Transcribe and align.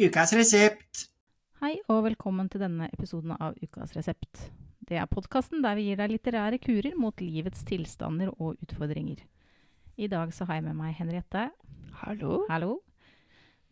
Ukas 0.00 0.32
resept. 0.34 1.04
Hei 1.62 1.76
og 1.92 2.00
velkommen 2.08 2.48
til 2.50 2.62
denne 2.64 2.88
episoden 2.92 3.34
av 3.36 3.54
Ukas 3.62 3.92
resept. 3.96 4.48
Det 4.84 4.98
er 5.00 5.06
podkasten 5.08 5.62
der 5.64 5.76
vi 5.78 5.86
gir 5.88 6.00
deg 6.00 6.10
litterære 6.16 6.58
kurer 6.62 6.96
mot 7.00 7.20
livets 7.22 7.62
tilstander 7.68 8.32
og 8.34 8.58
utfordringer. 8.64 9.22
I 9.96 10.08
dag 10.10 10.32
så 10.34 10.48
har 10.48 10.58
jeg 10.58 10.66
med 10.66 10.76
meg 10.80 10.96
Henriette. 10.98 11.46
Hallo. 12.02 12.40
Hallo. 12.50 12.72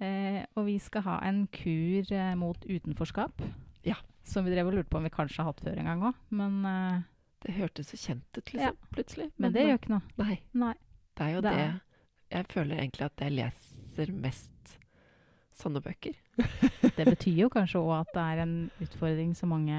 Eh, 0.03 0.45
og 0.57 0.67
vi 0.71 0.77
skal 0.83 1.05
ha 1.09 1.17
en 1.27 1.45
kur 1.53 2.07
eh, 2.15 2.33
mot 2.39 2.65
utenforskap. 2.71 3.43
Ja. 3.87 3.99
Som 4.25 4.47
vi 4.47 4.55
drev 4.55 4.71
og 4.71 4.77
lurte 4.79 4.91
på 4.95 5.01
om 5.03 5.07
vi 5.09 5.13
kanskje 5.15 5.43
har 5.43 5.51
hatt 5.51 5.63
før 5.67 5.81
en 5.83 5.91
gang 5.91 6.07
òg. 6.13 6.21
Men, 6.31 6.63
eh, 6.67 7.01
Det 7.43 7.57
hørtes 7.57 7.89
så 7.91 7.97
kjent 7.99 8.39
ut, 8.39 8.45
liksom, 8.55 8.61
Ja. 8.61 8.73
plutselig. 8.95 9.33
men 9.37 9.53
det 9.53 9.67
gjør 9.67 9.79
ikke 9.81 9.89
noe. 9.91 10.03
Nei, 10.17 10.41
Nei. 10.55 10.75
det 11.17 11.27
er 11.27 11.31
jo 11.35 11.41
Det 11.41 11.51
det, 11.57 11.81
Jeg 12.31 12.47
føler 12.47 12.77
egentlig 12.79 13.05
at 13.05 13.17
jeg 13.19 13.33
leser 13.33 14.13
mest 14.13 14.79
sånne 15.63 15.83
bøker. 15.85 16.15
Det 16.99 17.05
betyr 17.09 17.45
jo 17.45 17.49
kanskje 17.53 17.81
òg 17.81 17.93
at 18.03 18.11
det 18.17 18.23
er 18.35 18.43
en 18.45 18.57
utfordring 18.85 19.33
som 19.39 19.53
mange 19.55 19.77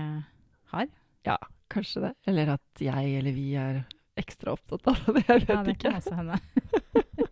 har. 0.73 0.87
Ja, 1.27 1.37
kanskje 1.71 2.01
det. 2.07 2.13
Eller 2.31 2.53
at 2.55 2.81
jeg 2.83 3.17
eller 3.19 3.35
vi 3.35 3.49
er 3.59 3.83
ekstra 4.19 4.53
opptatt 4.55 4.87
av 4.91 5.03
det. 5.15 5.23
Jeg 5.27 5.43
vet 5.43 5.49
Ja, 5.53 5.61
det 5.63 5.75
ikke. 5.75 5.91
kan 5.91 5.99
også 5.99 6.15
hende. 6.15 6.39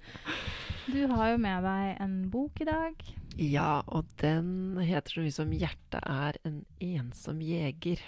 du 0.94 1.00
har 1.14 1.32
jo 1.32 1.38
med 1.42 1.64
deg 1.66 2.02
en 2.04 2.16
bok 2.34 2.62
i 2.64 2.68
dag. 2.68 3.08
Ja, 3.40 3.82
og 3.88 4.10
den 4.22 4.78
heter 4.84 5.14
så 5.16 5.24
mye 5.24 5.36
som 5.36 5.52
'Hjertet 5.56 6.02
er 6.04 6.38
en 6.46 6.66
ensom 6.82 7.40
jeger' 7.42 8.02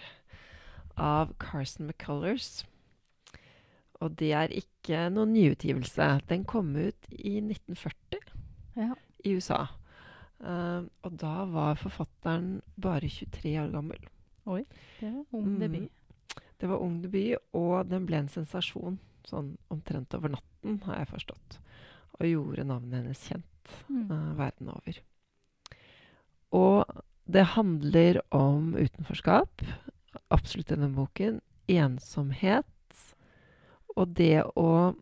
av 0.98 1.34
Carson 1.40 1.88
McCullers. 1.88 2.66
Og 4.02 4.18
det 4.20 4.34
er 4.36 4.52
ikke 4.52 5.08
noen 5.14 5.32
nyutgivelse. 5.34 6.22
Den 6.30 6.44
kom 6.46 6.76
ut 6.76 7.08
i 7.10 7.40
1940 7.40 8.20
Ja. 8.76 8.94
i 9.24 9.36
USA. 9.38 9.68
Eh, 10.44 10.82
og 11.08 11.18
da 11.18 11.46
var 11.48 11.76
forfatteren 11.80 12.62
bare 12.78 13.08
23 13.10 13.54
år 13.62 13.72
gammel. 13.72 14.00
Det 15.00 15.12
var 15.14 15.26
ung 15.40 15.46
Mm. 15.56 15.60
debut. 15.60 15.92
Det 16.60 16.68
var 16.70 16.82
ung 16.84 17.02
debut, 17.02 17.38
og 17.54 17.88
den 17.90 18.06
ble 18.06 18.18
en 18.18 18.28
sensasjon 18.28 19.00
sånn 19.26 19.58
omtrent 19.72 20.14
over 20.16 20.30
natten, 20.30 20.82
har 20.84 20.98
jeg 20.98 21.08
forstått. 21.08 21.58
Og 22.20 22.28
gjorde 22.28 22.66
navnet 22.68 22.94
hennes 23.04 23.24
kjent 23.30 23.44
Mm. 23.90 24.12
uh, 24.12 24.34
verden 24.36 24.70
over. 24.70 25.00
Og 26.52 26.86
det 27.30 27.46
handler 27.56 28.22
om 28.32 28.74
utenforskap, 28.76 29.62
absolutt 30.30 30.72
i 30.72 30.76
denne 30.76 30.94
boken. 30.96 31.40
Ensomhet. 31.70 32.66
Og 33.96 34.14
det 34.14 34.44
å 34.56 34.96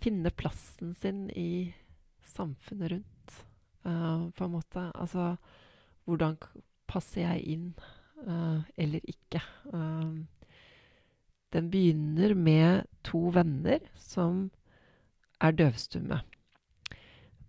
finne 0.00 0.30
plassen 0.30 0.94
sin 0.94 1.30
i 1.30 1.72
samfunnet 2.34 2.90
rundt, 2.90 3.13
eh, 3.84 4.28
på 4.36 4.44
en 4.44 4.50
måte. 4.50 4.90
Altså 4.94 5.36
hvordan 6.04 6.36
passer 6.86 7.24
jeg 7.24 7.44
inn, 7.54 7.68
uh, 8.26 8.60
eller 8.76 9.00
ikke? 9.08 9.40
Uh, 9.72 10.24
den 11.54 11.70
begynner 11.72 12.34
med 12.34 12.84
to 13.06 13.30
venner 13.34 13.80
som 13.96 14.50
er 15.40 15.54
døvstumme, 15.54 16.20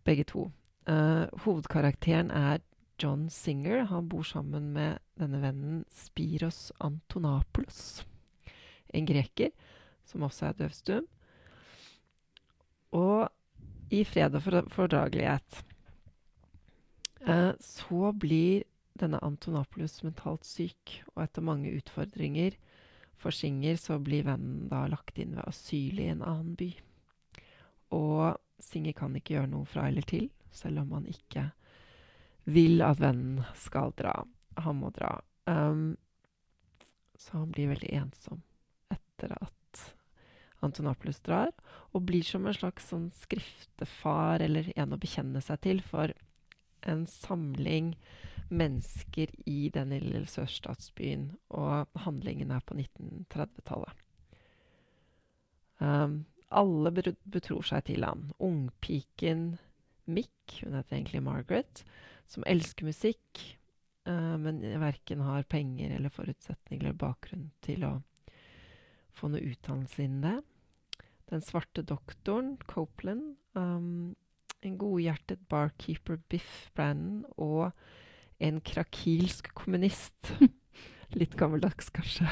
begge 0.06 0.24
to. 0.30 0.52
Hovedkarakteren 0.86 2.30
er 2.30 2.60
John 3.02 3.30
Singer. 3.30 3.88
Han 3.90 4.10
bor 4.10 4.22
sammen 4.24 4.70
med 4.76 5.00
denne 5.18 5.42
vennen 5.42 5.80
Spiros 5.90 6.72
Antonopoulos, 6.80 8.06
en 8.94 9.08
greker 9.10 9.50
som 10.06 10.24
også 10.28 10.52
er 10.52 10.60
døvstum. 10.60 11.08
Og 12.94 13.30
i 13.90 14.04
fred 14.06 14.38
og 14.38 14.46
fordragelighet 14.72 15.64
så 17.60 18.12
blir 18.14 18.64
denne 19.00 19.20
Antonopoulos 19.26 20.02
mentalt 20.06 20.46
syk, 20.48 21.00
og 21.16 21.26
etter 21.26 21.44
mange 21.44 21.74
utfordringer 21.76 22.56
for 23.20 23.36
Singer 23.36 23.80
så 23.80 23.98
blir 24.00 24.28
vennen 24.28 24.68
da 24.72 24.86
lagt 24.92 25.20
inn 25.20 25.36
ved 25.36 25.48
asyl 25.48 26.00
i 26.04 26.10
en 26.12 26.24
annen 26.24 26.56
by. 26.60 26.70
Og 27.96 28.38
Singer 28.62 28.96
kan 28.98 29.16
ikke 29.18 29.38
gjøre 29.38 29.52
noe 29.52 29.68
fra 29.68 29.88
eller 29.90 30.06
til, 30.08 30.30
selv 30.56 30.84
om 30.84 30.96
han 30.96 31.08
ikke 31.12 31.50
vil 32.46 32.84
at 32.86 33.02
vennen 33.02 33.44
skal 33.60 33.94
dra. 33.98 34.14
Han 34.62 34.80
må 34.84 34.92
dra. 34.96 35.18
Um, 35.50 35.96
så 37.18 37.42
han 37.42 37.52
blir 37.52 37.72
veldig 37.74 37.92
ensom 38.00 38.44
etter 38.94 39.34
at 39.40 39.52
Antonopoulos 40.64 41.20
drar, 41.26 41.52
og 41.94 42.06
blir 42.08 42.24
som 42.26 42.46
en 42.48 42.56
slags 42.56 42.88
sånn 42.90 43.10
skriftefar 43.14 44.42
eller 44.46 44.72
en 44.76 44.96
å 44.96 45.02
bekjenne 45.02 45.42
seg 45.44 45.62
til 45.66 45.82
for 45.86 46.14
en 46.86 47.06
samling 47.10 47.94
mennesker 48.50 49.32
i 49.50 49.70
den 49.74 49.94
lille 49.94 50.26
sørstatsbyen, 50.30 51.32
og 51.50 51.90
handlingen 52.06 52.54
er 52.54 52.64
på 52.66 52.78
1930-tallet. 52.78 54.02
Um, 55.82 56.24
alle 56.56 56.92
betror 56.94 57.66
seg 57.68 57.88
til 57.90 58.06
han. 58.08 58.30
Ungpiken 58.40 59.56
Mick, 60.06 60.60
hun 60.62 60.78
heter 60.78 61.00
egentlig 61.00 61.24
Margaret, 61.26 61.84
som 62.30 62.46
elsker 62.48 62.88
musikk, 62.88 63.42
uh, 64.08 64.36
men 64.42 64.62
verken 64.82 65.26
har 65.26 65.50
penger 65.50 65.98
eller 65.98 66.14
forutsetninger 66.14 66.86
eller 66.86 67.00
bakgrunn 67.02 67.50
til 67.66 67.88
å 67.88 67.96
få 69.16 69.32
noe 69.32 69.44
utdannelse 69.54 70.06
innen 70.06 70.28
det. 70.28 71.02
Den 71.32 71.42
svarte 71.42 71.82
doktoren, 71.82 72.56
Copeland, 72.70 73.34
um, 73.58 74.14
en 74.66 74.78
godhjertet 74.82 75.42
barkeeper 75.52 76.18
Biff 76.30 76.70
Brannon 76.76 77.24
og 77.38 77.72
en 78.44 78.62
krakilsk 78.62 79.52
kommunist. 79.56 80.32
Litt 81.16 81.36
gammeldags, 81.40 81.92
kanskje. 81.96 82.26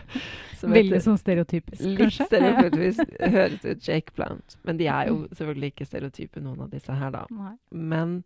Som 0.60 0.70
Veldig 0.74 0.92
heter- 0.92 1.02
sånn 1.08 1.18
stereotypisk, 1.18 1.82
Litt 1.82 1.98
kanskje. 2.04 2.26
stereotypisk 2.28 3.14
høres 3.34 3.64
ut 3.64 3.88
Jake 3.88 4.14
Blount. 4.14 4.58
Men 4.68 4.78
de 4.78 4.86
er 4.92 5.08
jo 5.08 5.22
selvfølgelig 5.32 5.72
ikke 5.72 5.88
stereotype, 5.88 6.42
noen 6.44 6.60
av 6.66 6.70
disse 6.70 6.94
her, 6.94 7.10
da. 7.16 7.24
Nei. 7.34 7.54
Men 7.72 8.18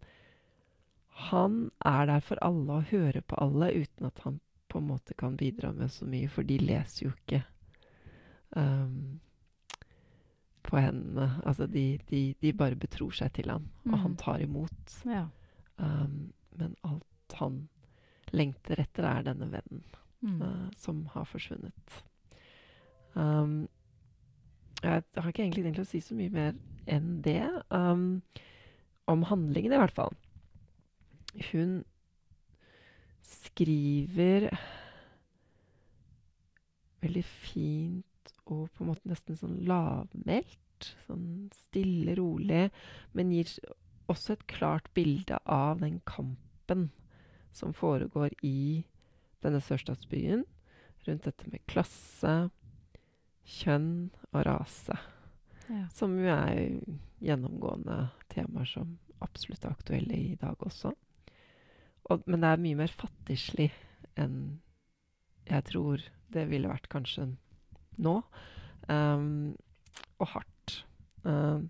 han 1.31 1.71
er 1.86 2.09
der 2.10 2.25
for 2.26 2.42
alle 2.42 2.81
og 2.81 2.91
hører 2.91 3.22
på 3.22 3.38
alle 3.41 3.71
uten 3.84 4.10
at 4.10 4.19
han 4.26 4.41
på 4.69 4.81
en 4.82 4.88
måte 4.91 5.15
kan 5.15 5.36
bidra 5.38 5.71
med 5.72 5.92
så 5.94 6.04
mye, 6.10 6.26
for 6.28 6.42
de 6.42 6.59
leser 6.59 7.06
jo 7.06 7.12
ikke 7.15 7.44
um, 8.59 9.21
på 10.65 10.81
hendene. 10.81 11.29
Altså, 11.45 11.67
de, 11.71 11.99
de, 12.11 12.23
de 12.43 12.53
bare 12.57 12.77
betror 12.81 13.13
seg 13.15 13.33
til 13.37 13.51
han, 13.53 13.67
og 13.87 13.99
han 13.99 14.11
Mhm. 14.15 14.17
tar 14.21 14.41
imot. 14.45 14.95
Ja. 15.07 15.27
Um, 15.79 16.33
men 16.57 16.77
alt 16.85 17.37
han 17.39 17.69
lengter 18.33 18.81
etter, 18.81 19.05
er 19.05 19.23
denne 19.31 19.51
vennen 19.53 19.85
Mm. 20.25 20.41
uh, 20.41 20.71
som 20.81 21.03
har 21.13 21.25
forsvunnet. 21.29 21.99
Um, 23.15 23.69
jeg 24.83 25.03
har 25.17 25.29
ikke 25.29 25.43
egentlig 25.45 25.65
tenkt 25.67 25.81
å 25.83 25.85
si 25.87 26.01
så 26.01 26.15
mye 26.17 26.31
mer 26.33 26.55
enn 26.89 27.21
det. 27.23 27.43
Um, 27.71 28.23
om 29.07 29.23
handlingen, 29.29 29.73
i 29.73 29.77
hvert 29.77 29.93
fall. 29.93 30.15
Hun 31.53 31.85
skriver 33.23 34.49
veldig 37.05 37.25
fint 37.25 38.07
og 38.47 38.69
på 38.75 38.84
en 38.84 38.91
måte 38.93 39.09
nesten 39.10 39.38
sånn 39.38 39.60
lavmælt. 39.69 40.91
Sånn 41.06 41.49
stille, 41.55 42.16
rolig. 42.19 42.66
Men 43.16 43.32
gir 43.32 43.50
også 44.10 44.34
et 44.34 44.47
klart 44.50 44.91
bilde 44.97 45.38
av 45.49 45.81
den 45.81 46.00
kampen 46.09 46.91
som 47.54 47.72
foregår 47.77 48.34
i 48.44 48.84
denne 49.44 49.60
sørstatsbyen 49.62 50.44
rundt 51.04 51.27
dette 51.28 51.49
med 51.53 51.65
klasse, 51.71 52.34
kjønn 53.44 54.10
og 54.33 54.44
rase. 54.49 54.97
Ja. 55.69 55.87
Som 55.93 56.16
jo 56.21 56.28
er 56.33 56.81
gjennomgående 57.25 58.09
temaer 58.33 58.69
som 58.69 58.99
absolutt 59.25 59.65
er 59.65 59.72
aktuelle 59.72 60.16
i 60.16 60.36
dag 60.41 60.60
også. 60.65 60.92
Og, 62.10 62.24
men 62.28 62.42
det 62.42 62.51
er 62.51 62.65
mye 62.65 62.80
mer 62.83 62.92
fattigslig 62.92 63.71
enn 64.21 64.59
jeg 65.45 65.65
tror 65.69 66.01
det 66.33 66.47
ville 66.48 66.71
vært 66.71 66.89
kanskje 66.92 67.34
nå. 68.03 68.19
Um, 68.89 69.55
og 70.21 70.31
hardt. 70.35 70.79
Um, 71.25 71.69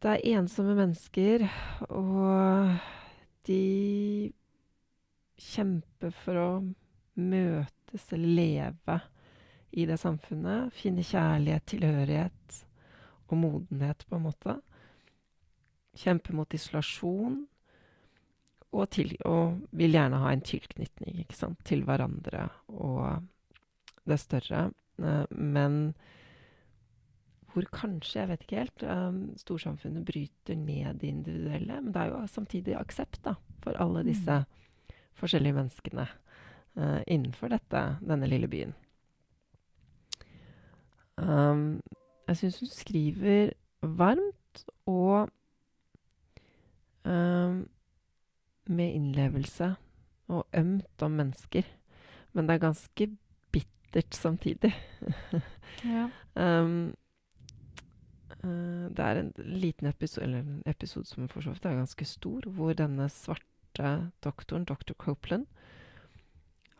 det 0.00 0.14
er 0.14 0.38
ensomme 0.38 0.74
mennesker, 0.78 1.44
og 1.92 2.78
de 3.48 4.32
kjemper 5.40 6.14
for 6.22 6.40
å 6.40 6.50
møtes 7.20 8.06
eller 8.14 8.36
leve 8.38 8.96
i 9.76 9.84
det 9.88 9.98
samfunnet. 10.00 10.72
Finne 10.72 11.04
kjærlighet, 11.04 11.66
tilhørighet 11.68 12.60
og 13.28 13.36
modenhet, 13.38 14.06
på 14.08 14.16
en 14.16 14.26
måte. 14.26 14.56
Kjempe 16.00 16.34
mot 16.36 16.54
isolasjon. 16.54 17.42
Og, 18.70 18.84
til, 18.94 19.16
og 19.26 19.58
vil 19.74 19.96
gjerne 19.96 20.20
ha 20.22 20.30
en 20.30 20.44
tilknytning 20.46 21.24
til 21.66 21.80
hverandre 21.82 22.44
og 22.70 23.24
det 24.06 24.16
er 24.16 24.22
større. 24.22 24.62
Eh, 25.00 25.26
men 25.30 25.94
hvor 27.50 27.66
kanskje, 27.72 28.20
jeg 28.20 28.28
vet 28.30 28.42
ikke 28.44 28.60
helt, 28.62 28.82
um, 28.86 29.22
storsamfunnet 29.36 30.04
bryter 30.06 30.54
ned 30.54 31.00
det 31.00 31.08
individuelle. 31.10 31.80
Men 31.80 31.92
det 31.92 32.02
er 32.02 32.12
jo 32.12 32.26
samtidig 32.30 32.76
aksept 32.78 33.24
da, 33.24 33.34
for 33.64 33.74
alle 33.82 34.04
disse 34.06 34.30
Mm. 34.30 34.94
forskjellige 35.18 35.52
menneskene 35.52 36.06
uh, 36.76 37.02
innenfor 37.06 37.48
dette, 37.48 37.98
denne 38.00 38.26
lille 38.26 38.48
byen. 38.48 38.74
Um, 41.16 41.82
jeg 42.28 42.36
syns 42.36 42.60
hun 42.60 42.68
skriver 42.68 43.50
varmt 43.82 44.64
og 44.86 45.28
um, 47.04 47.68
med 48.66 48.94
innlevelse 48.94 49.74
og 50.28 50.46
ømt 50.54 51.02
om 51.02 51.10
mennesker. 51.10 51.62
Men 52.32 52.46
det 52.46 52.54
er 52.54 52.66
ganske 52.68 53.10
bittert 53.92 54.14
samtidig. 54.14 54.72
Ja. 55.84 56.08
Um, 56.34 56.94
uh, 58.44 58.88
det 58.90 58.98
er 59.04 59.20
en 59.20 59.32
liten 59.38 59.88
episode, 59.88 60.24
eller 60.26 60.38
en 60.44 60.62
episode 60.66 61.06
som 61.08 61.28
for 61.28 61.40
så 61.44 61.54
vidt 61.54 61.64
er 61.66 61.78
ganske 61.78 62.04
stor, 62.06 62.46
hvor 62.46 62.74
denne 62.78 63.08
svarte 63.10 64.10
doktoren, 64.24 64.64
dr. 64.68 64.94
Copeland, 64.98 65.46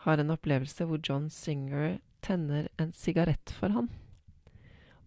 har 0.06 0.18
en 0.18 0.30
opplevelse 0.32 0.86
hvor 0.88 1.00
John 1.04 1.28
Singer 1.30 1.98
tenner 2.24 2.68
en 2.80 2.92
sigarett 2.92 3.50
for 3.56 3.68
han. 3.74 3.88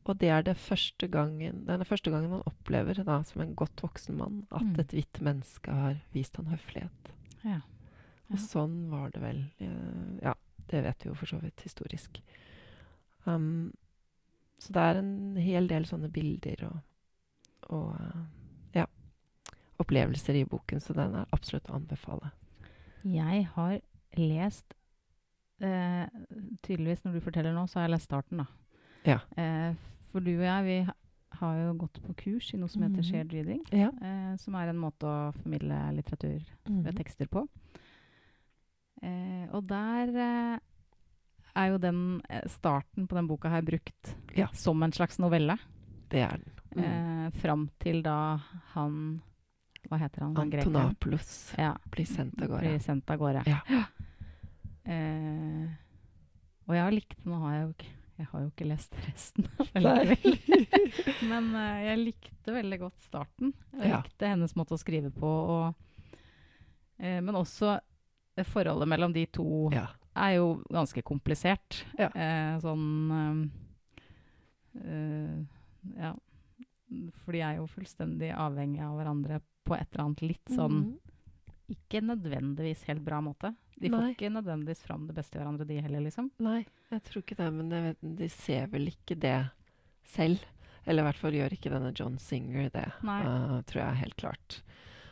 Og 0.05 0.17
det 0.19 0.29
er 0.29 0.41
det 0.43 0.57
første 0.59 1.07
gangen, 1.07 1.63
er 1.69 1.77
den 1.79 1.87
første 1.87 2.11
gangen 2.11 2.31
han 2.35 2.43
opplever, 2.49 2.97
da, 3.07 3.21
som 3.23 3.41
en 3.41 3.55
godt 3.55 3.81
voksen 3.85 4.17
mann, 4.19 4.41
at 4.51 4.61
Mm. 4.65 4.79
et 4.79 4.91
hvitt 4.91 5.21
menneske 5.21 5.71
har 5.71 6.01
vist 6.13 6.35
han 6.35 6.45
høflighet. 6.51 7.11
Ja. 7.43 7.61
Og 8.31 8.37
sånn 8.39 8.89
var 8.89 9.09
det 9.11 9.21
vel. 9.21 9.45
eh, 9.59 10.19
Ja, 10.23 10.33
det 10.71 10.83
vet 10.83 11.03
vi 11.05 11.09
jo 11.09 11.15
for 11.15 11.25
så 11.29 11.39
vidt 11.41 11.61
historisk. 11.65 12.21
Um, 13.25 13.71
så 14.59 14.73
det 14.73 14.81
er 14.81 14.99
en 15.01 15.35
hel 15.37 15.67
del 15.67 15.85
sånne 15.85 16.09
bilder 16.11 16.65
og, 16.69 16.77
og 17.73 17.89
eh, 17.99 18.21
ja, 18.79 18.85
opplevelser 19.79 20.37
i 20.39 20.45
boken, 20.47 20.79
så 20.83 20.93
den 20.95 21.15
er 21.19 21.25
absolutt 21.35 21.67
å 21.71 21.75
anbefale. 21.79 22.31
Jeg 23.03 23.45
har 23.55 23.79
lest 24.15 24.75
eh, 25.59 26.05
Tydeligvis, 26.63 27.03
når 27.03 27.17
du 27.17 27.23
forteller 27.25 27.55
nå, 27.55 27.65
så 27.67 27.79
har 27.81 27.87
jeg 27.89 27.95
lest 27.97 28.07
starten, 28.11 28.43
da. 28.43 28.45
Ja. 29.07 29.19
Eh, 29.35 29.73
for 30.11 30.23
du 30.23 30.31
og 30.37 30.45
jeg, 30.45 30.63
vi 30.69 30.77
har 31.39 31.57
jo 31.59 31.73
gått 31.81 31.99
på 32.05 32.13
kurs 32.23 32.51
i 32.53 32.57
noe 32.61 32.69
som 32.71 32.83
heter 32.85 33.01
Mhm. 33.01 33.07
shared 33.09 33.33
reading. 33.33 33.63
Ja. 33.73 33.89
Eh, 34.01 34.35
som 34.39 34.55
er 34.55 34.69
en 34.69 34.79
måte 34.79 35.03
å 35.09 35.31
formidle 35.41 35.79
litteratur 35.97 36.39
ved 36.69 36.95
tekster 36.95 37.27
på. 37.27 37.47
Eh, 39.03 39.45
og 39.53 39.65
der 39.67 40.13
eh, 40.15 40.59
er 41.59 41.69
jo 41.73 41.77
den 41.83 41.99
eh, 42.29 42.45
starten 42.49 43.07
på 43.09 43.17
den 43.17 43.27
boka 43.29 43.51
her 43.51 43.61
brukt 43.67 44.15
Ja. 44.37 44.47
som 44.53 44.81
en 44.83 44.91
slags 44.95 45.19
novelle. 45.19 45.57
Det 46.09 46.23
er 46.23 46.37
den. 46.39 46.53
Mm. 46.73 46.83
Eh, 46.83 47.29
fram 47.41 47.67
til 47.79 48.01
da 48.05 48.37
han 48.73 49.21
Hva 49.89 49.99
heter 49.99 50.23
han? 50.23 50.33
grekeren? 50.49 50.95
Ja, 51.57 51.73
blir 51.91 52.05
sendt 52.07 52.41
av 52.41 52.47
gårde. 52.49 52.61
blir 52.69 52.79
sendt 52.79 53.09
av 53.11 53.19
gårde. 53.19 53.43
Ja. 53.45 53.59
Eh, 54.85 55.67
og 56.67 56.73
jeg 56.75 56.83
har 56.83 56.91
likt 56.91 57.25
Nå 57.27 57.37
har 57.43 57.53
jeg 57.53 57.61
jo 57.67 57.69
ikke 57.77 57.91
jeg 58.13 58.27
har 58.29 58.43
jo 58.43 58.49
ikke 58.51 58.67
lest 58.69 58.93
resten. 59.07 59.47
Men 61.31 61.47
uh, 61.57 61.79
jeg 61.81 61.97
likte 61.97 62.53
veldig 62.53 62.77
godt 62.83 62.99
starten. 63.07 63.53
Jeg 63.73 63.89
Ja. 63.89 64.01
likte 64.05 64.29
hennes 64.29 64.53
måte 64.55 64.75
å 64.75 64.79
skrive 64.79 65.09
på. 65.09 65.25
Og, 65.25 65.73
uh, 67.01 67.19
men 67.25 67.33
også 67.39 67.79
forholdet 68.41 68.87
mellom 68.89 69.13
de 69.13 69.25
to 69.27 69.69
Ja. 69.73 69.87
er 70.15 70.35
jo 70.37 70.63
ganske 70.69 71.01
komplisert. 71.03 71.83
Ja. 71.99 72.09
Eh, 72.09 72.59
sånn 72.59 73.51
eh, 74.75 74.81
eh, 74.81 75.45
Ja. 75.99 76.13
For 77.25 77.31
de 77.33 77.41
er 77.41 77.55
jo 77.57 77.65
fullstendig 77.67 78.31
avhengige 78.37 78.85
av 78.85 78.97
hverandre 78.99 79.41
på 79.65 79.75
et 79.75 79.87
eller 79.93 80.05
annet 80.05 80.21
litt 80.21 80.45
sånn 80.49 80.83
Mhm. 80.83 80.99
Ikke 81.69 82.01
nødvendigvis 82.03 82.83
helt 82.85 83.01
bra 83.05 83.21
måte. 83.21 83.55
De 83.79 83.89
får 83.89 84.13
ikke 84.15 84.29
nødvendigvis 84.29 84.83
fram 84.83 85.07
det 85.07 85.15
beste 85.15 85.37
i 85.37 85.39
hverandre, 85.41 85.65
de 85.65 85.79
heller, 85.81 86.01
liksom. 86.01 86.29
Nei, 86.39 86.65
jeg 86.91 87.01
tror 87.03 87.23
ikke 87.23 87.37
det, 87.37 87.53
men 87.53 87.69
vet, 87.69 87.97
de 88.17 88.27
ser 88.29 88.67
vel 88.67 88.87
ikke 88.91 89.17
det 89.17 89.49
selv. 90.03 90.43
Eller 90.85 91.01
i 91.01 91.05
hvert 91.07 91.15
fall 91.15 91.31
gjør 91.31 91.49
ikke 91.55 91.71
denne 91.71 91.93
John 91.95 92.17
Singer 92.19 92.69
det, 92.69 92.91
Nei. 93.01 93.21
eh, 93.23 93.61
tror 93.63 93.81
jeg 93.81 93.95
helt 93.95 94.17
klart. 94.17 94.61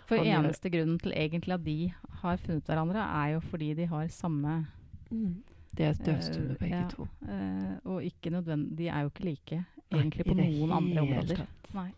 For 0.08 0.18
Han 0.18 0.26
gjør- 0.26 0.46
eneste 0.46 0.70
grunnen 0.74 1.00
til 1.00 1.12
egentlig 1.16 1.54
at 1.54 1.64
de 1.64 1.94
har 2.22 2.38
funnet 2.38 2.66
hverandre, 2.66 3.04
er 3.24 3.34
jo 3.34 3.40
fordi 3.40 3.74
de 3.76 3.86
har 3.86 4.08
samme 4.08 4.68
De 5.12 5.84
er 5.84 5.94
døvstumme 5.94 6.52
Eh, 6.52 6.58
begge 6.60 6.82
ja. 6.82 6.88
to. 6.90 7.08
eh, 7.28 7.78
Og 7.86 8.04
ikke 8.04 8.30
nødvendig 8.32 8.78
De 8.78 8.88
er 8.88 9.02
jo 9.02 9.10
ikke 9.10 9.24
like, 9.26 9.66
egentlig, 9.92 10.26
Nei, 10.26 10.34
på 10.34 10.36
noen 10.36 10.72
andre 10.72 11.02
områder. 11.02 11.48
Nei. 11.74 11.92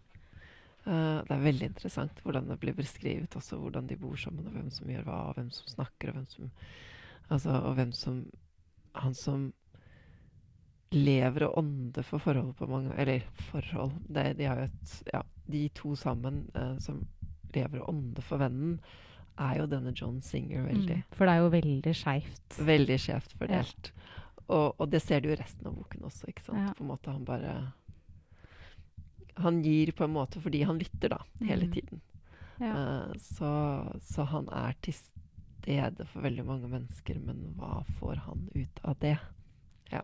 Uh, 0.86 1.24
det 1.24 1.32
er 1.32 1.44
veldig 1.44 1.68
interessant 1.70 2.18
hvordan 2.26 2.48
det 2.50 2.60
blir 2.60 2.74
beskrevet 2.76 3.36
også, 3.40 3.56
hvordan 3.58 3.88
de 3.88 3.96
bor 3.96 4.16
sammen, 4.20 4.46
og 4.46 4.52
hvem 4.52 4.70
som 4.70 4.88
gjør 4.88 5.04
hva, 5.08 5.20
og 5.30 5.36
hvem 5.36 5.50
som 5.50 5.68
snakker, 5.68 6.10
og 6.10 6.14
hvem 6.16 6.26
som 6.28 6.52
Altså, 7.32 7.50
og 7.64 7.76
hvem 7.76 7.92
som 7.94 8.26
Han 8.96 9.14
som 9.14 9.54
lever 10.92 11.46
og 11.48 11.58
ånder 11.58 12.04
for 12.04 12.20
forholdet 12.20 12.56
på 12.60 12.68
mange 12.68 12.92
Eller 13.00 13.24
forhold 13.50 13.92
det, 14.14 14.38
De 14.38 14.44
har 14.44 14.58
jo 14.60 14.64
et 14.64 15.04
Ja, 15.14 15.22
de 15.52 15.70
to 15.70 15.96
sammen 15.96 16.50
uh, 16.56 16.78
som 16.80 17.06
lever 17.56 17.82
og 17.82 17.90
ånder 17.94 18.22
for 18.26 18.38
vennen, 18.42 18.80
er 19.40 19.56
jo 19.58 19.66
denne 19.66 19.94
John 19.98 20.20
Singer 20.22 20.68
veldig. 20.68 20.98
Mm. 21.02 21.14
For 21.18 21.26
det 21.26 21.34
er 21.34 21.40
jo 21.42 21.54
veldig 21.54 21.94
skeivt. 21.98 22.58
Veldig 22.68 22.98
skjevt 23.02 23.32
fordelt. 23.40 23.92
Og, 24.48 24.76
og 24.78 24.90
det 24.92 25.02
ser 25.02 25.24
du 25.24 25.30
i 25.32 25.38
resten 25.40 25.68
av 25.70 25.74
boken 25.80 26.04
også, 26.06 26.28
ikke 26.30 26.44
sant? 26.46 26.60
Ja. 26.60 26.74
På 26.78 26.84
en 26.84 26.92
måte 26.92 27.12
han 27.16 27.24
bare 27.26 27.54
Han 29.42 29.62
gir 29.66 29.90
på 29.98 30.04
en 30.06 30.14
måte 30.14 30.42
fordi 30.44 30.62
han 30.68 30.78
lytter, 30.78 31.10
da, 31.16 31.22
hele 31.42 31.66
Mm. 31.66 31.72
tiden. 31.74 32.02
Ja. 32.62 32.74
Uh, 33.10 33.14
så, 33.18 33.50
så 34.06 34.24
han 34.30 34.46
er 34.54 34.76
til 34.86 34.94
stede 34.94 36.06
for 36.12 36.22
veldig 36.22 36.46
mange 36.46 36.68
mennesker, 36.70 37.18
men 37.20 37.56
hva 37.58 37.82
får 37.98 38.22
han 38.28 38.46
ut 38.54 38.80
av 38.84 39.00
det? 39.02 39.18
ja. 39.92 40.02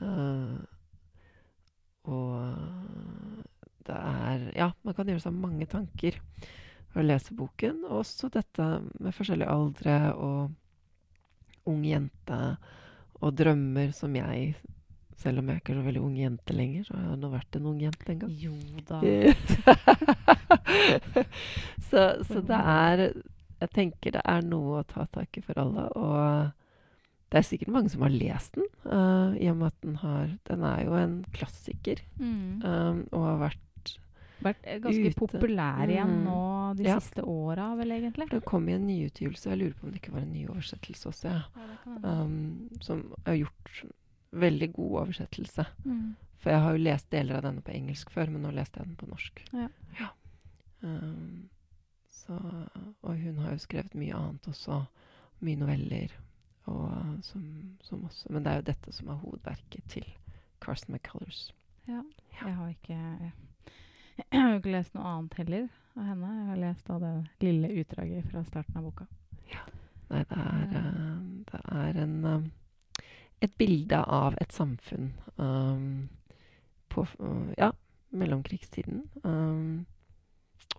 Uh, 0.00 0.60
og 2.08 3.44
det 3.86 3.96
er 3.98 4.46
Ja, 4.56 4.70
man 4.84 4.94
kan 4.94 5.06
gjøre 5.10 5.22
seg 5.22 5.36
mange 5.38 5.66
tanker 5.70 6.18
ved 6.94 7.04
å 7.04 7.06
lese 7.06 7.34
boken. 7.36 7.84
Og 7.88 8.00
også 8.02 8.30
dette 8.32 8.64
med 8.98 9.14
forskjellige 9.14 9.50
aldre 9.52 9.98
og 10.16 10.50
ung 11.68 11.82
jente 11.84 12.40
og 13.20 13.34
drømmer 13.36 13.92
som 13.92 14.14
jeg 14.16 14.54
Selv 15.18 15.40
om 15.40 15.48
jeg 15.50 15.58
ikke 15.58 15.72
er 15.74 15.78
så 15.80 15.86
veldig 15.88 16.00
ung 16.06 16.12
jente 16.14 16.54
lenger, 16.54 16.84
så 16.86 16.94
har 16.94 17.08
jeg 17.08 17.18
nå 17.18 17.28
vært 17.32 17.56
en 17.58 17.64
ung 17.66 17.80
jente 17.82 18.12
en 18.12 18.20
gang. 18.20 18.34
Jo 18.38 18.52
da. 18.86 19.00
så, 21.90 22.02
så 22.28 22.42
det 22.46 22.60
er 22.60 23.02
Jeg 23.58 23.70
tenker 23.74 24.14
det 24.14 24.22
er 24.22 24.44
noe 24.46 24.80
å 24.80 24.86
ta 24.86 25.06
tak 25.10 25.40
i 25.40 25.42
for 25.42 25.58
alle. 25.58 25.88
Og 25.98 26.52
det 27.28 27.40
er 27.40 27.44
sikkert 27.48 27.72
mange 27.74 27.90
som 27.92 28.04
har 28.06 28.14
lest 28.14 28.54
den, 28.56 28.68
uh, 28.86 29.34
i 29.36 29.50
og 29.50 29.58
med 29.58 29.72
at 29.72 29.80
den 29.84 29.96
har 30.04 30.30
Den 30.48 30.62
er 30.64 30.84
jo 30.86 30.94
en 30.96 31.18
klassiker, 31.34 31.98
Mm. 32.18 32.62
um, 32.64 33.02
og 33.12 33.24
har 33.26 33.42
vært 33.48 33.64
Vært 34.42 34.62
eh, 34.64 34.78
ganske 34.80 35.10
Ute. 35.10 35.18
populær 35.18 35.88
igjen 35.90 36.12
Mm. 36.12 36.24
nå 36.24 36.76
de 36.76 36.84
Ja. 36.84 36.98
siste 37.00 37.22
åra, 37.24 37.74
vel, 37.76 37.90
egentlig. 37.90 38.28
Det 38.30 38.44
kom 38.44 38.68
i 38.68 38.72
en 38.72 38.86
nyutgivelse. 38.86 39.50
Jeg 39.50 39.58
lurer 39.58 39.74
på 39.74 39.84
om 39.84 39.90
det 39.92 40.00
ikke 40.02 40.12
var 40.12 40.20
en 40.20 40.32
ny 40.32 40.46
oversettelse 40.46 41.08
også. 41.08 41.24
Ja. 41.32 41.42
Ja. 41.86 42.22
Um, 42.22 42.68
som 42.80 43.14
har 43.26 43.34
gjort 43.34 43.84
veldig 44.32 44.72
god 44.72 45.00
oversettelse. 45.06 45.66
Mm. 45.84 46.14
For 46.38 46.50
jeg 46.50 46.60
har 46.62 46.72
jo 46.76 46.84
lest 46.84 47.10
deler 47.10 47.36
av 47.36 47.42
denne 47.42 47.62
på 47.62 47.72
engelsk 47.74 48.10
før, 48.10 48.30
men 48.30 48.42
nå 48.42 48.52
leste 48.54 48.78
jeg 48.78 48.86
den 48.86 48.96
på 48.96 49.08
norsk. 49.08 49.42
Ja. 49.52 49.68
Um, 50.82 51.48
så, 52.08 52.38
og 53.02 53.16
hun 53.18 53.38
har 53.38 53.52
jo 53.52 53.58
skrevet 53.58 53.94
mye 53.94 54.14
annet 54.14 54.46
også. 54.48 54.86
Mye 55.40 55.56
noveller. 55.56 56.12
Og, 56.68 56.90
som, 57.24 57.42
som 57.82 58.02
også, 58.04 58.28
men 58.30 58.44
det 58.44 58.52
er 58.52 58.56
jo 58.60 58.66
dette 58.68 58.92
som 58.92 59.08
er 59.08 59.14
hovedverket 59.22 59.84
til 59.88 60.04
Carsten 60.60 60.92
McCullers. 60.94 61.52
Ja. 61.88 62.02
Ja. 62.36 62.46
Jeg 62.46 62.54
har 62.54 62.68
ikke 62.68 63.32
Jeg 64.32 64.40
har 64.42 64.52
jo 64.52 64.60
ikke 64.60 64.74
lest 64.74 64.94
noe 64.96 65.06
annet 65.06 65.34
heller 65.38 65.66
av 65.98 66.06
henne. 66.10 66.30
Jeg 66.38 66.46
har 66.50 66.62
lest 66.62 66.90
av 66.90 67.02
det 67.04 67.14
lille 67.44 67.72
utdraget 67.82 68.30
fra 68.30 68.44
starten 68.46 68.78
av 68.80 68.88
boka. 68.88 69.06
Nei, 70.08 70.22
det 70.24 70.38
er, 70.40 70.64
Ja. 70.72 70.82
uh, 70.86 71.18
det 71.50 71.60
er 71.78 71.98
en 72.02 72.16
um, 72.24 72.46
et 73.44 73.54
bilde 73.60 73.98
av 74.02 74.34
et 74.42 74.52
samfunn 74.52 75.12
um, 75.36 76.08
på 76.90 77.04
uh, 77.20 77.52
ja, 77.58 77.70
mellomkrigstiden. 78.10 79.04
Um, 79.22 79.86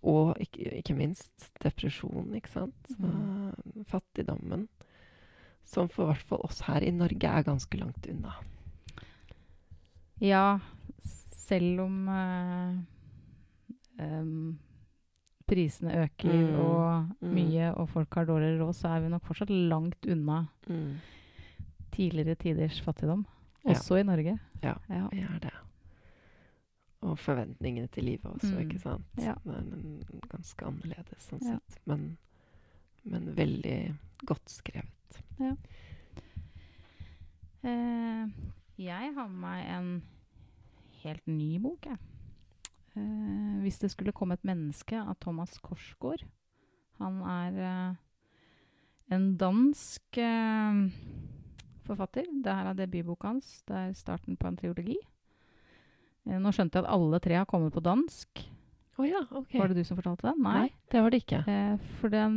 og 0.01 0.35
ikke, 0.39 0.71
ikke 0.79 0.95
minst 0.95 1.49
depresjon, 1.63 2.33
ikke 2.35 2.51
sant. 2.51 2.91
Mm. 2.99 3.53
Uh, 3.53 3.83
fattigdommen. 3.87 4.67
Som 5.63 5.89
for 5.93 6.09
hvert 6.09 6.25
fall 6.25 6.43
oss 6.47 6.63
her 6.65 6.83
i 6.83 6.91
Norge 6.95 7.29
er 7.29 7.45
ganske 7.45 7.77
langt 7.77 8.07
unna. 8.09 8.33
Ja, 10.19 10.59
selv 11.49 11.83
om 11.85 12.07
eh, 12.11 12.79
em, 13.99 14.59
prisene 15.49 15.93
øker 16.05 16.33
Mm, 16.33 16.59
og 16.59 17.07
mm. 17.21 17.33
mye, 17.33 17.71
og 17.75 17.89
folk 17.89 18.13
har 18.13 18.25
dårligere 18.29 18.59
råd, 18.63 18.73
så 18.75 18.87
er 18.95 18.99
vi 19.01 19.09
nok 19.09 19.25
fortsatt 19.25 19.49
langt 19.49 20.05
unna 20.05 20.43
tidligere 21.91 22.35
tiders 22.35 22.81
fattigdom. 22.85 23.25
Ja. 23.65 23.71
Også 23.73 23.97
i 23.99 24.03
Norge. 24.03 24.37
Ja. 24.63 24.75
Ja. 24.89 25.07
Vi 25.11 25.19
er 25.25 25.39
det. 25.39 25.53
og 27.01 27.15
forventningene 27.17 27.87
til 27.87 28.03
livet 28.03 28.25
også, 28.25 28.51
Mm. 28.53 28.59
ikke 28.69 28.79
sant. 28.79 29.05
Ja. 29.17 29.33
Det 29.45 29.53
er 29.55 29.59
en, 29.59 30.03
ganske 30.29 30.65
annerledes 30.67 31.29
sånn 31.29 31.39
Ja. 31.41 31.57
sett. 31.69 31.79
Men, 31.87 32.17
men 33.05 33.29
veldig 33.37 33.95
godt 34.25 34.49
skrevet. 34.49 35.21
Eh, 37.63 38.27
jeg 38.79 39.13
har 39.15 39.27
med 39.27 39.39
meg 39.41 39.65
en 39.77 40.03
helt 41.03 41.27
ny 41.27 41.57
bok, 41.59 41.85
jeg. 41.85 41.97
Eh, 42.95 43.61
'Hvis 43.61 43.79
det 43.79 43.91
skulle 43.91 44.11
komme 44.11 44.33
et 44.33 44.43
menneske' 44.43 44.97
av 45.07 45.15
Thomas 45.19 45.57
Korsgaard. 45.59 46.23
Han 46.99 47.21
er 47.21 47.59
eh, 47.91 47.95
en 49.11 49.37
dansk 49.37 50.17
eh, 50.17 50.89
forfatter. 51.87 52.25
Det 52.43 52.53
her 52.53 52.69
er 52.69 52.73
debutboka 52.73 53.27
hans. 53.27 53.63
Det 53.67 53.75
er 53.75 53.93
starten 53.93 54.37
på 54.37 54.47
en 54.47 54.57
triologi. 54.57 54.97
Eh, 56.27 56.37
nå 56.39 56.51
skjønte 56.51 56.75
jeg 56.79 56.85
at 56.85 56.91
alle 56.93 57.19
tre 57.19 57.35
har 57.39 57.45
kommet 57.45 57.73
på 57.73 57.81
dansk. 57.83 58.45
Oh 58.99 59.07
ja, 59.07 59.21
okay. 59.31 59.59
Var 59.61 59.67
det 59.71 59.77
du 59.77 59.83
som 59.87 59.95
fortalte 59.95 60.27
det? 60.27 60.33
Nei, 60.43 60.65
det 60.91 61.01
var 61.01 61.09
det 61.13 61.21
ikke. 61.23 61.37
Eh, 61.47 61.77
for 62.01 62.09
den, 62.11 62.35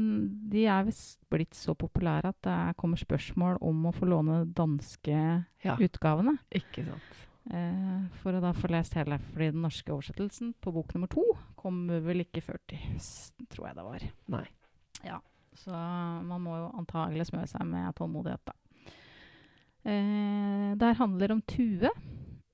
de 0.48 0.64
er 0.70 0.84
visst 0.86 1.18
blitt 1.28 1.56
så 1.58 1.74
populære 1.74 2.28
at 2.30 2.36
det 2.42 2.52
er- 2.52 2.74
kommer 2.78 2.96
spørsmål 2.96 3.58
om 3.60 3.82
å 3.86 3.92
få 3.92 4.06
låne 4.06 4.44
danske 4.54 5.44
Ja, 5.64 5.76
utgavene. 5.76 6.38
ikke 6.54 6.84
sant. 6.86 7.26
Eh, 7.50 8.02
for 8.22 8.36
å 8.36 8.42
da 8.42 8.52
få 8.54 8.70
lest 8.70 8.94
hele. 8.98 9.18
Fordi 9.32 9.50
den 9.50 9.64
norske 9.64 9.92
oversettelsen 9.94 10.54
på 10.62 10.72
bok 10.74 10.94
nummer 10.94 11.10
to 11.10 11.24
kommer 11.58 12.02
vel 12.04 12.22
ikke 12.24 12.44
før 12.44 12.60
til 12.70 12.78
høsten, 12.84 13.48
tror 13.50 13.68
jeg 13.68 13.78
det 13.78 13.86
var. 13.86 14.08
Nei. 14.36 14.46
Ja, 15.02 15.20
Så 15.58 15.70
man 15.72 16.40
må 16.40 16.54
jo 16.56 16.68
antagelig 16.78 17.26
smøre 17.28 17.50
seg 17.50 17.66
med 17.68 17.92
tålmodighet, 17.98 18.40
da. 18.46 18.54
Eh, 19.84 20.70
det 20.78 20.86
her 20.86 21.00
handler 21.00 21.34
om 21.34 21.42
Tue, 21.42 21.90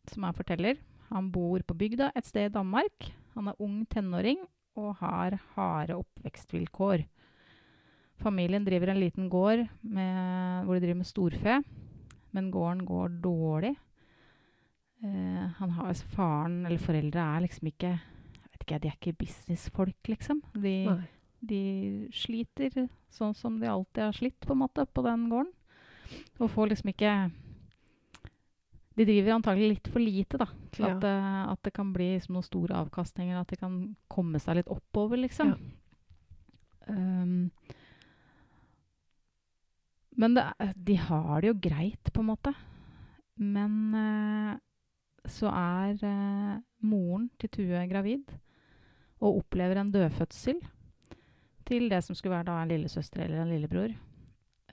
som 0.09 0.25
er 0.25 0.35
forteller. 0.35 0.80
Han 1.12 1.30
bor 1.30 1.62
på 1.62 1.76
bygda 1.78 2.11
et 2.16 2.26
sted 2.26 2.49
i 2.49 2.54
Danmark. 2.57 3.12
Han 3.37 3.49
er 3.49 3.61
ung 3.62 3.85
tenåring 3.87 4.40
og 4.78 4.97
har 4.99 5.38
harde 5.54 5.95
oppvekstvilkår. 6.00 7.04
Familien 8.18 8.64
driver 8.66 8.90
en 8.90 9.00
liten 9.00 9.28
gård 9.30 9.68
med, 9.83 10.64
hvor 10.64 10.75
de 10.75 10.83
driver 10.83 10.99
med 10.99 11.07
storfe, 11.07 11.61
men 12.35 12.50
gården 12.50 12.83
går 12.88 13.21
dårlig. 13.23 13.76
Eh, 15.05 15.45
han 15.59 15.71
har 15.76 15.95
Faren 16.14 16.64
eller 16.67 16.78
foreldre 16.83 17.23
er 17.23 17.45
liksom 17.45 17.69
ikke 17.71 17.93
jeg 17.95 18.49
vet 18.50 18.64
ikke, 18.64 18.78
De 18.83 18.88
er 18.88 18.97
ikke 18.97 19.19
businessfolk, 19.21 20.09
liksom. 20.11 20.40
De, 20.59 20.73
de 21.40 21.61
sliter 22.12 22.88
sånn 23.14 23.35
som 23.38 23.61
de 23.61 23.69
alltid 23.71 24.02
har 24.02 24.12
slitt, 24.17 24.40
på 24.45 24.52
en 24.57 24.62
måte, 24.64 24.85
på 24.90 25.05
den 25.07 25.28
gården. 25.31 25.52
Og 26.40 26.50
får 26.50 26.69
liksom 26.73 26.90
ikke 26.90 27.12
De 28.99 29.05
driver 29.07 29.37
antagelig 29.37 29.69
litt 29.76 29.88
for 29.93 30.02
lite, 30.02 30.38
da, 30.43 30.47
til 30.75 30.87
Ja. 30.88 30.95
at, 30.97 31.00
det- 31.00 31.52
at 31.52 31.62
det 31.62 31.73
kan 31.73 31.93
bli 31.93 32.09
liksom, 32.17 32.35
noen 32.35 32.43
store 32.49 32.75
avkastninger. 32.75 33.38
At 33.40 33.47
de 33.49 33.57
kan 33.57 33.97
komme 34.11 34.40
seg 34.43 34.57
litt 34.57 34.69
oppover, 34.75 35.17
liksom. 35.23 35.55
Um, 36.88 37.50
men 40.19 40.35
det, 40.35 40.45
de 40.75 40.97
har 40.97 41.40
det 41.40 41.47
jo 41.52 41.59
greit, 41.69 42.11
på 42.12 42.21
en 42.25 42.26
måte. 42.33 42.52
Men 43.38 43.95
eh, 43.95 44.59
så 45.27 45.51
er 45.51 45.99
eh, 46.07 46.59
moren 46.87 47.29
til 47.41 47.51
Tue 47.55 47.85
gravid 47.91 48.31
og 49.19 49.41
opplever 49.43 49.81
en 49.81 49.91
dødfødsel 49.93 50.61
til 51.69 51.89
det 51.91 52.01
som 52.05 52.17
skulle 52.17 52.37
være 52.37 52.49
da 52.49 52.61
en 52.63 52.71
lillesøster 52.73 53.25
eller 53.25 53.43
en 53.43 53.53
lillebror. 53.53 53.93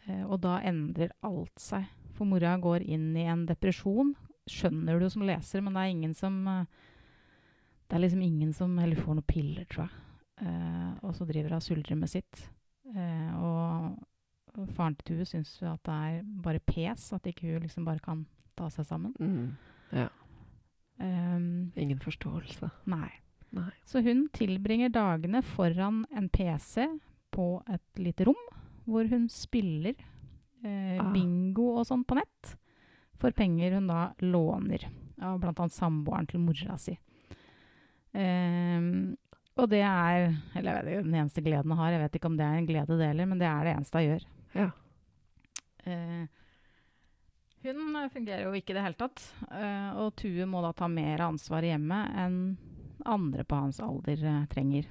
Eh, 0.06 0.24
og 0.24 0.40
da 0.46 0.60
endrer 0.64 1.16
alt 1.26 1.60
seg. 1.62 1.88
For 2.16 2.28
mora 2.30 2.56
går 2.62 2.86
inn 2.86 3.10
i 3.18 3.28
en 3.28 3.46
depresjon. 3.50 4.14
Skjønner 4.48 5.02
du 5.02 5.10
som 5.12 5.26
leser, 5.26 5.64
men 5.66 5.76
det 5.76 5.84
er 5.84 5.94
ingen 5.96 6.14
som 6.16 6.42
eh, 6.48 6.66
Det 7.86 7.98
er 7.98 8.02
liksom 8.02 8.22
ingen 8.22 8.54
som 8.54 8.78
heller 8.82 8.98
får 8.98 9.18
noen 9.18 9.30
piller, 9.30 9.66
tror 9.70 9.86
jeg. 9.86 10.04
Eh, 10.42 10.92
og 11.06 11.16
så 11.16 11.26
driver 11.26 11.54
hun 11.54 11.60
og 11.60 11.66
suldrer 11.66 12.00
med 12.00 12.12
sitt. 12.12 12.48
Eh, 12.96 13.34
og, 13.38 13.98
faren 14.74 14.96
til 14.96 15.18
Tue 15.20 15.28
syns 15.28 15.58
at 15.68 15.84
det 15.86 15.94
er 15.94 16.22
bare 16.44 16.64
pes, 16.64 17.12
at 17.14 17.28
ikke 17.28 17.52
hun 17.52 17.66
liksom 17.66 17.86
bare 17.86 18.00
kan 18.00 18.26
ta 18.56 18.70
seg 18.72 18.88
sammen. 18.88 19.14
Mm. 19.20 19.52
Ja. 19.92 20.08
Um, 21.00 21.72
Ingen 21.76 22.00
forståelse. 22.00 22.70
nei. 22.86 23.10
Nei. 23.56 23.72
Så 23.88 24.02
hun 24.04 24.26
tilbringer 24.36 24.90
dagene 24.92 25.42
foran 25.44 26.06
en 26.16 26.28
PC 26.30 26.86
på 27.32 27.62
et 27.72 28.00
lite 28.00 28.26
rom, 28.28 28.42
hvor 28.86 29.08
hun 29.10 29.30
spiller 29.32 29.96
eh, 30.64 30.98
Ah. 31.00 31.12
bingo 31.14 31.78
og 31.80 31.86
sånn 31.88 32.04
på 32.08 32.16
nett, 32.18 32.56
for 33.20 33.32
penger 33.32 33.74
hun 33.78 33.88
da 33.88 34.14
låner 34.20 34.84
av 35.22 35.40
bl.a. 35.40 35.68
samboeren 35.72 36.28
til 36.28 36.40
mora 36.44 36.76
si. 36.78 36.98
Um, 38.16 39.16
og 39.60 39.70
det 39.72 39.82
er 39.84 40.34
Eller 40.56 40.78
jeg 40.84 40.86
vet 41.00 41.06
den 41.08 41.16
eneste 41.20 41.44
gleden 41.44 41.72
hun 41.72 41.80
har. 41.80 41.92
Jeg 41.96 42.02
vet 42.06 42.18
ikke 42.20 42.30
om 42.32 42.38
det 42.40 42.46
er 42.48 42.58
en 42.60 42.68
glede 42.68 42.98
det 43.00 43.08
heller, 43.12 43.26
men 43.32 43.40
det 43.40 43.48
er 43.48 43.64
det 43.68 43.76
eneste 43.76 44.02
hun 44.02 44.08
gjør. 44.10 44.26
Ja. 44.56 44.70
Eh, 45.86 46.26
hun 47.66 47.96
eh, 47.96 48.10
fungerer 48.14 48.44
jo 48.46 48.54
ikke 48.58 48.74
i 48.74 48.78
det 48.78 48.84
hele 48.86 49.00
tatt. 49.00 49.22
eh, 49.52 49.90
og 50.02 50.16
Tue 50.20 50.46
må 50.50 50.62
da 50.66 50.72
ta 50.74 50.88
mer 50.92 51.24
ansvar 51.26 51.66
i 51.66 51.72
hjemmet 51.74 52.16
enn 52.26 52.40
andre 53.06 53.44
på 53.46 53.56
hans 53.60 53.80
alder 53.84 54.22
eh, 54.24 54.46
trenger. 54.52 54.88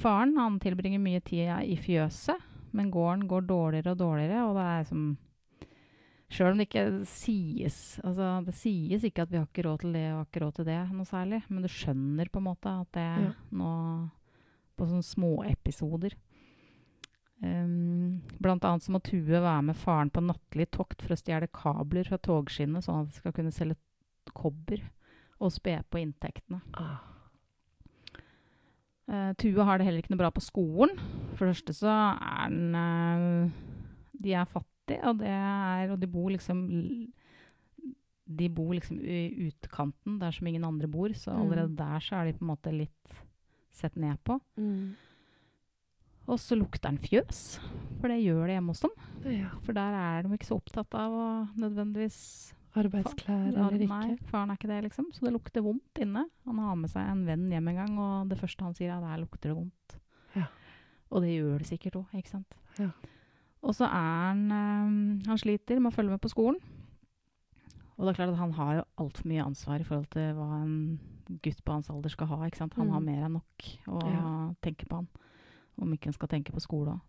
Faren 0.00 0.36
han 0.36 0.58
tilbringer 0.62 0.98
mye 0.98 1.20
tid 1.22 1.52
i 1.70 1.76
fjøset, 1.78 2.40
men 2.74 2.90
gården 2.90 3.28
går 3.30 3.44
dårligere 3.46 3.92
og 3.94 4.00
dårligere. 4.00 4.40
Og 4.48 4.56
det 4.58 4.64
er 4.72 4.88
som 4.90 5.04
Sjøl 6.34 6.54
om 6.54 6.58
det 6.58 6.64
ikke 6.66 7.04
sies 7.06 8.00
altså 8.02 8.40
Det 8.42 8.54
sies 8.58 9.04
ikke 9.06 9.22
at 9.22 9.30
vi 9.30 9.36
har 9.38 9.44
ikke 9.46 9.62
råd 9.68 9.82
til 9.84 9.92
det 9.94 10.06
og 10.08 10.16
har 10.16 10.24
ikke 10.26 10.40
råd 10.42 10.54
til 10.56 10.66
det, 10.66 10.78
noe 10.90 11.06
særlig. 11.06 11.42
Men 11.52 11.62
du 11.62 11.68
skjønner 11.70 12.30
på 12.32 12.40
en 12.40 12.46
måte 12.48 12.72
at 12.80 12.90
det 12.96 13.04
Ja. 13.22 13.32
nå 13.52 13.70
På 14.74 14.88
sånne 14.88 15.06
småepisoder. 15.06 16.16
Um, 17.44 18.22
annet 18.44 18.84
så 18.84 18.92
må 18.94 19.00
Tue 19.04 19.26
være 19.28 19.62
med 19.66 19.76
faren 19.76 20.10
på 20.12 20.22
nattlig 20.24 20.70
tokt 20.72 21.02
for 21.04 21.12
å 21.14 21.18
stjele 21.18 21.50
kabler 21.52 22.08
fra 22.08 22.18
togskinnet, 22.22 22.86
sånn 22.86 23.02
at 23.04 23.10
de 23.10 23.18
skal 23.20 23.34
kunne 23.36 23.52
selge 23.52 23.76
kobber 24.32 24.80
og 25.42 25.52
spe 25.52 25.76
på 25.90 26.00
inntektene. 26.00 26.62
Ah. 26.78 27.02
Uh, 29.04 29.32
Tue 29.36 29.60
har 29.66 29.76
det 29.78 29.84
heller 29.84 30.00
ikke 30.00 30.14
noe 30.14 30.22
bra 30.22 30.30
på 30.32 30.40
skolen. 30.44 30.94
For 31.34 31.44
det 31.44 31.58
første 31.58 31.74
så 31.76 31.92
er 31.92 32.54
den 32.54 32.78
uh, 32.78 33.50
De 34.24 34.32
er 34.32 34.48
fattige, 34.48 35.02
og, 35.04 35.18
det 35.20 35.28
er, 35.28 35.90
og 35.92 35.98
de 36.00 36.08
bor 36.08 36.30
liksom 36.32 36.62
De 38.24 38.48
bor 38.48 38.72
liksom 38.72 39.02
i 39.04 39.50
utkanten, 39.50 40.16
der 40.22 40.32
som 40.32 40.48
ingen 40.48 40.64
andre 40.64 40.88
bor. 40.88 41.12
Så 41.12 41.34
Mm. 41.34 41.42
allerede 41.42 41.76
der 41.76 42.00
så 42.00 42.16
er 42.16 42.24
de 42.30 42.38
på 42.38 42.44
en 42.46 42.52
måte 42.54 42.72
litt 42.72 43.18
sett 43.74 43.96
ned 43.96 44.16
på. 44.24 44.38
Mm. 44.56 44.94
Og 46.26 46.38
så 46.40 46.56
lukter 46.56 46.88
den 46.88 46.98
fjøs, 47.04 47.58
for 48.00 48.08
det 48.08 48.22
gjør 48.24 48.46
det 48.48 48.54
hjemme 48.56 48.72
hos 48.72 48.80
dem. 48.80 48.92
Ja. 49.28 49.48
For 49.64 49.76
der 49.76 49.92
er 49.98 50.22
de 50.24 50.32
ikke 50.38 50.46
så 50.48 50.56
opptatt 50.56 50.94
av 50.96 51.12
å 51.12 51.26
nødvendigvis 51.60 52.52
Arbeidsklær 52.74 53.52
eller 53.52 53.84
Nei, 53.86 54.16
faren 54.26 54.50
er 54.50 54.56
ikke 54.58 54.66
det, 54.66 54.80
liksom. 54.88 55.06
Så 55.14 55.22
det 55.22 55.30
lukter 55.36 55.62
vondt 55.62 56.00
inne. 56.02 56.24
Han 56.48 56.58
har 56.58 56.74
med 56.80 56.90
seg 56.90 57.06
en 57.06 57.20
venn 57.28 57.44
hjem 57.52 57.68
en 57.70 57.76
gang, 57.78 57.98
og 58.02 58.28
det 58.32 58.38
første 58.40 58.64
han 58.66 58.74
sier, 58.74 58.90
er 58.90 58.98
at 58.98 59.12
her 59.12 59.20
lukter 59.22 59.52
det 59.52 59.56
vondt. 59.60 59.94
Ja. 60.34 60.48
Og 61.12 61.22
det 61.22 61.36
gjør 61.36 61.58
det 61.62 61.68
sikkert 61.68 62.00
òg, 62.00 62.16
ikke 62.18 62.32
sant. 62.32 62.56
Ja. 62.80 62.88
Og 63.62 63.76
så 63.78 63.86
er 63.86 64.08
han 64.26 64.42
um, 64.50 64.96
Han 65.28 65.38
sliter 65.38 65.78
med 65.80 65.92
å 65.92 65.94
følge 65.94 66.10
med 66.16 66.20
på 66.24 66.32
skolen. 66.32 66.58
Og 67.94 68.02
det 68.08 68.10
er 68.10 68.18
klart 68.18 68.32
at 68.34 68.40
han 68.42 68.56
har 68.58 68.72
jo 68.80 68.84
altfor 69.04 69.28
mye 69.30 69.44
ansvar 69.46 69.78
i 69.78 69.86
forhold 69.86 70.08
til 70.10 70.32
hva 70.34 70.48
en 70.64 70.98
gutt 71.46 71.60
på 71.64 71.76
hans 71.76 71.88
alder 71.94 72.10
skal 72.10 72.26
ha. 72.32 72.40
ikke 72.48 72.58
sant? 72.58 72.74
Han 72.74 72.88
Mm. 72.88 72.92
har 72.96 73.00
mer 73.06 73.22
enn 73.28 73.36
nok 73.38 73.68
å 73.86 74.00
Ja. 74.02 74.54
tenke 74.66 74.88
på 74.90 74.96
han. 74.98 75.06
Om 75.80 75.92
ikke 75.94 76.10
han 76.10 76.16
skal 76.16 76.30
tenke 76.30 76.54
på 76.54 76.62
skole 76.62 76.94
òg. 76.94 77.02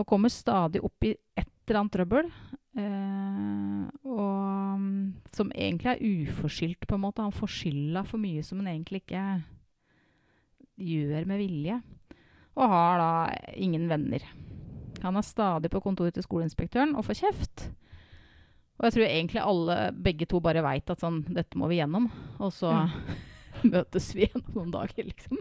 Og 0.00 0.08
kommer 0.08 0.32
stadig 0.32 0.80
opp 0.80 1.04
i 1.04 1.12
et 1.36 1.48
eller 1.68 1.82
annet 1.82 1.92
trøbbel. 1.92 2.30
Eh, 2.80 3.82
og 4.08 4.78
mm, 4.80 4.94
som 5.36 5.50
egentlig 5.52 5.90
er 5.92 6.30
uforskyldt, 6.32 6.86
på 6.88 6.96
en 6.96 7.04
måte. 7.04 7.24
Han 7.24 7.34
får 7.36 7.52
skylda 7.58 8.04
for 8.08 8.22
mye 8.22 8.44
som 8.46 8.62
han 8.62 8.70
egentlig 8.72 9.02
ikke 9.02 9.24
gjør 10.80 11.28
med 11.28 11.42
vilje. 11.42 11.76
Og 12.56 12.72
har 12.72 13.00
da 13.00 13.10
ingen 13.56 13.84
venner. 13.90 14.24
Han 15.02 15.18
er 15.18 15.26
stadig 15.26 15.70
på 15.72 15.82
kontoret 15.84 16.16
til 16.16 16.24
skoleinspektøren 16.24 16.96
og 16.96 17.04
får 17.08 17.22
kjeft. 17.24 17.66
Og 18.78 18.86
jeg 18.88 18.96
tror 18.96 19.06
egentlig 19.06 19.42
alle, 19.44 19.76
begge 19.92 20.26
to 20.30 20.40
bare 20.42 20.62
veit 20.64 20.88
at 20.90 21.02
sånn, 21.02 21.20
dette 21.28 21.58
må 21.58 21.68
vi 21.70 21.78
gjennom. 21.82 22.08
Og 22.40 22.52
så 22.54 22.72
Ja. 22.72 22.86
møtes 23.74 24.08
vi 24.16 24.24
igjen 24.26 24.42
noen 24.56 24.72
dager, 24.74 25.04
liksom. 25.06 25.38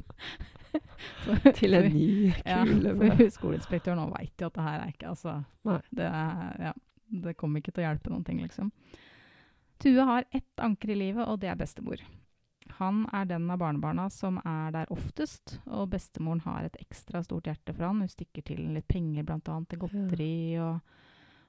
Til 1.60 1.74
en 1.78 1.90
ny 1.94 2.32
Ja, 2.46 2.62
kule. 2.66 2.94
for 2.96 3.30
skoleinspektøren 3.38 4.00
nå 4.00 4.08
veit 4.14 4.42
jo 4.42 4.48
at 4.50 4.58
det 4.58 4.66
her 4.68 4.80
er 4.86 4.94
ikke 4.94 5.12
Altså, 5.12 5.36
det, 5.92 6.08
er, 6.08 6.56
ja, 6.70 6.74
det 7.28 7.36
kommer 7.40 7.62
ikke 7.62 7.74
til 7.76 7.84
å 7.84 7.88
hjelpe 7.90 8.14
noen 8.14 8.26
ting, 8.28 8.42
liksom. 8.44 8.72
Tue 9.82 10.06
har 10.06 10.26
ett 10.32 10.62
anker 10.62 10.94
i 10.94 10.98
livet, 11.00 11.26
og 11.28 11.40
det 11.42 11.50
er 11.50 11.58
bestemor. 11.60 12.02
Han 12.78 13.04
er 13.14 13.26
den 13.28 13.50
av 13.52 13.60
barnebarna 13.60 14.08
som 14.14 14.38
er 14.46 14.72
der 14.74 14.92
oftest, 14.94 15.58
og 15.66 15.90
bestemoren 15.92 16.44
har 16.46 16.68
et 16.68 16.78
ekstra 16.80 17.24
stort 17.26 17.50
hjerte 17.50 17.74
for 17.74 17.88
han. 17.90 18.00
Hun 18.04 18.12
stikker 18.12 18.46
til 18.48 18.62
litt 18.76 18.88
penger, 18.88 19.26
annet, 19.28 19.68
til 19.70 19.82
godteri, 19.82 20.34
og 20.62 20.80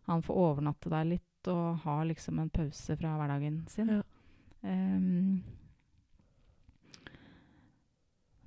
han 0.09 0.25
får 0.25 0.41
overnatte 0.49 0.91
der 0.93 1.07
litt, 1.13 1.29
og 1.53 1.83
har 1.85 2.05
liksom 2.09 2.41
en 2.43 2.51
pause 2.51 2.97
fra 2.99 3.15
hverdagen 3.21 3.63
sin. 3.71 3.93
Ja. 3.99 4.03
Ehm, 4.63 5.43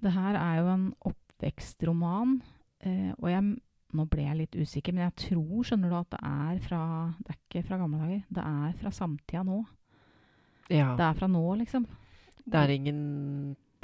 Det 0.05 0.13
her 0.13 0.37
er 0.37 0.59
jo 0.61 0.67
en 0.69 0.89
oppvekstroman, 1.11 2.35
eh, 2.85 3.13
og 3.17 3.31
jeg 3.31 3.55
Nå 3.95 4.03
ble 4.11 4.25
jeg 4.25 4.35
litt 4.35 4.55
usikker, 4.59 4.91
men 4.91 5.05
jeg 5.05 5.13
tror, 5.21 5.59
skjønner 5.63 5.91
du, 5.93 5.95
at 5.95 6.09
det 6.11 6.17
er 6.27 6.57
fra 6.65 6.79
Det 7.15 7.31
er 7.31 7.37
ikke 7.37 7.61
fra 7.63 7.77
gamle 7.79 7.99
dager. 8.01 8.23
Det 8.27 8.43
er 8.43 8.73
fra 8.81 8.91
samtida 8.91 9.43
nå. 9.47 9.59
Ja. 10.67 10.89
Det 10.99 11.05
er 11.05 11.13
fra 11.15 11.29
nå, 11.31 11.43
liksom. 11.61 11.85
Det 12.43 12.59
er 12.59 12.73
ingen 12.73 12.99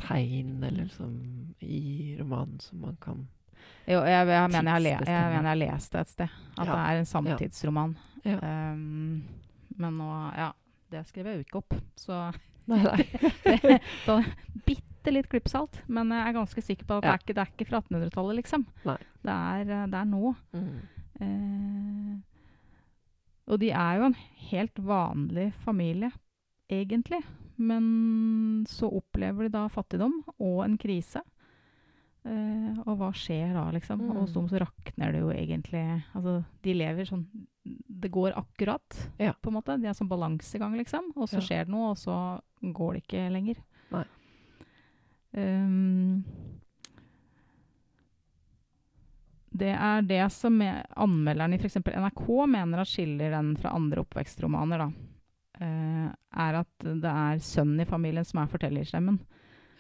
tegn 0.02 0.64
eller 0.64 0.84
liksom 0.90 1.16
i 1.62 2.18
romanen 2.20 2.60
som 2.60 2.82
man 2.82 2.98
kan 3.02 3.28
Jo, 3.86 4.02
jeg, 4.02 4.28
jeg, 4.28 4.50
mener 4.52 4.62
jeg, 4.62 4.72
har 4.74 4.84
le, 4.84 4.90
jeg 4.90 5.06
mener 5.06 5.38
jeg 5.38 5.50
har 5.50 5.60
lest 5.62 5.94
det 5.94 6.02
et 6.02 6.14
sted. 6.16 6.38
At 6.58 6.66
Ja, 6.66 6.72
det 6.72 6.80
er 6.82 7.00
en 7.00 7.10
samtidsroman. 7.10 7.98
Ja. 8.26 8.38
Um, 8.74 9.24
men 9.78 9.98
nå 9.98 10.10
Ja, 10.38 10.52
det 10.92 11.06
skrev 11.08 11.32
jeg 11.32 11.40
jo 11.40 11.48
ikke 11.48 11.62
opp, 11.64 11.78
så 11.96 12.32
Nei, 12.70 12.78
nei. 12.86 13.78
så 14.06 14.20
Bitte 15.02 15.14
litt 15.16 15.30
klippsalt, 15.32 15.80
men 15.90 16.12
jeg 16.14 16.28
er 16.30 16.34
ganske 16.38 16.62
sikker 16.62 16.86
på 16.86 16.98
at 17.00 17.04
det, 17.04 17.10
er 17.10 17.18
ikke, 17.24 17.34
det 17.34 17.42
er 17.42 17.52
ikke 17.56 17.66
fra 17.72 17.80
1800-tallet, 17.82 18.36
liksom. 18.38 18.66
Det 19.26 19.34
er, 19.34 19.62
eh, 19.66 19.88
det 19.90 19.98
er 19.98 20.06
nå. 20.06 20.36
Mm. 20.54 20.76
Eh, 21.22 22.20
og 23.52 23.60
de 23.64 23.72
er 23.74 23.98
jo 23.98 24.06
en 24.12 24.18
helt 24.52 24.76
vanlig 24.86 25.48
familie, 25.66 26.12
egentlig. 26.72 27.24
Men 27.58 28.64
så 28.70 28.90
opplever 28.94 29.48
de 29.48 29.56
da 29.58 29.66
fattigdom 29.74 30.20
og 30.38 30.62
en 30.66 30.78
krise. 30.82 31.24
Eh, 32.22 32.78
og 32.86 32.94
hva 33.00 33.10
skjer 33.18 33.56
da, 33.58 33.66
liksom? 33.74 34.02
Og 34.06 34.20
hos 34.22 34.30
Mm. 34.30 34.34
dem 34.36 34.50
så 34.50 34.60
rakner 34.62 35.12
det 35.12 35.22
jo 35.22 35.32
egentlig 35.34 36.04
Altså, 36.14 36.46
de 36.62 36.74
lever 36.76 37.04
sånn 37.10 37.26
Det 37.90 38.12
går 38.12 38.34
akkurat, 38.38 39.10
Ja. 39.20 39.34
på 39.34 39.48
en 39.50 39.54
måte. 39.54 39.80
De 39.82 39.88
er 39.88 39.94
sånn 39.94 40.08
balansegang, 40.10 40.76
liksom. 40.78 41.12
Og 41.16 41.28
så 41.30 41.36
Ja. 41.38 41.42
skjer 41.42 41.66
det 41.66 41.70
noe, 41.70 41.92
og 41.92 41.98
så 41.98 42.42
går 42.64 42.94
det 42.94 43.04
ikke 43.08 43.32
lenger. 43.32 43.56
Nei. 43.92 44.06
Um, 45.34 46.24
det 49.52 49.72
er 49.76 50.02
det 50.08 50.22
som 50.32 50.56
er, 50.64 50.86
anmelderen 50.96 51.54
i 51.56 51.60
f.eks. 51.60 51.80
NRK 51.84 52.26
mener 52.52 52.82
at 52.84 52.90
skiller 52.92 53.34
den 53.36 53.54
fra 53.60 53.74
andre 53.76 54.04
oppvekstromaner, 54.06 54.86
da. 54.86 54.90
Uh, 55.62 56.08
er 56.42 56.58
at 56.64 56.86
det 57.04 57.12
er 57.12 57.42
sønnen 57.46 57.84
i 57.84 57.90
familien 57.90 58.26
som 58.26 58.40
er 58.42 58.52
fortellerstemmen. 58.52 59.20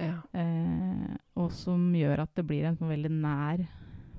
Ja. 0.02 0.18
Uh, 0.36 1.16
og 1.40 1.52
som 1.56 1.88
gjør 1.96 2.26
at 2.26 2.34
det 2.38 2.46
blir 2.50 2.68
en 2.68 2.78
sånn 2.80 2.92
veldig 2.92 3.14
nær 3.16 3.64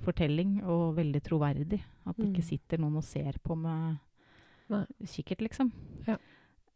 fortelling, 0.03 0.57
og 0.67 0.97
veldig 0.97 1.21
troverdig. 1.23 1.79
At 2.09 2.17
det 2.17 2.33
ikke 2.33 2.43
Mm. 2.43 2.49
sitter 2.49 2.79
noen 2.83 2.97
og 2.99 3.05
ser 3.07 3.37
på 3.45 3.55
med 3.55 3.99
Nei. 4.73 4.85
kikkert, 5.07 5.43
liksom. 5.45 5.71
Ja. 6.09 6.17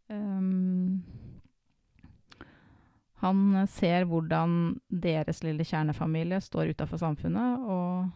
Um, 0.08 1.02
han 3.22 3.54
eh, 3.56 3.66
ser 3.72 4.04
hvordan 4.04 4.78
deres 4.90 5.42
lille 5.46 5.64
kjernefamilie 5.64 6.40
står 6.44 6.74
utafor 6.74 7.00
samfunnet, 7.00 7.64
og 7.64 8.10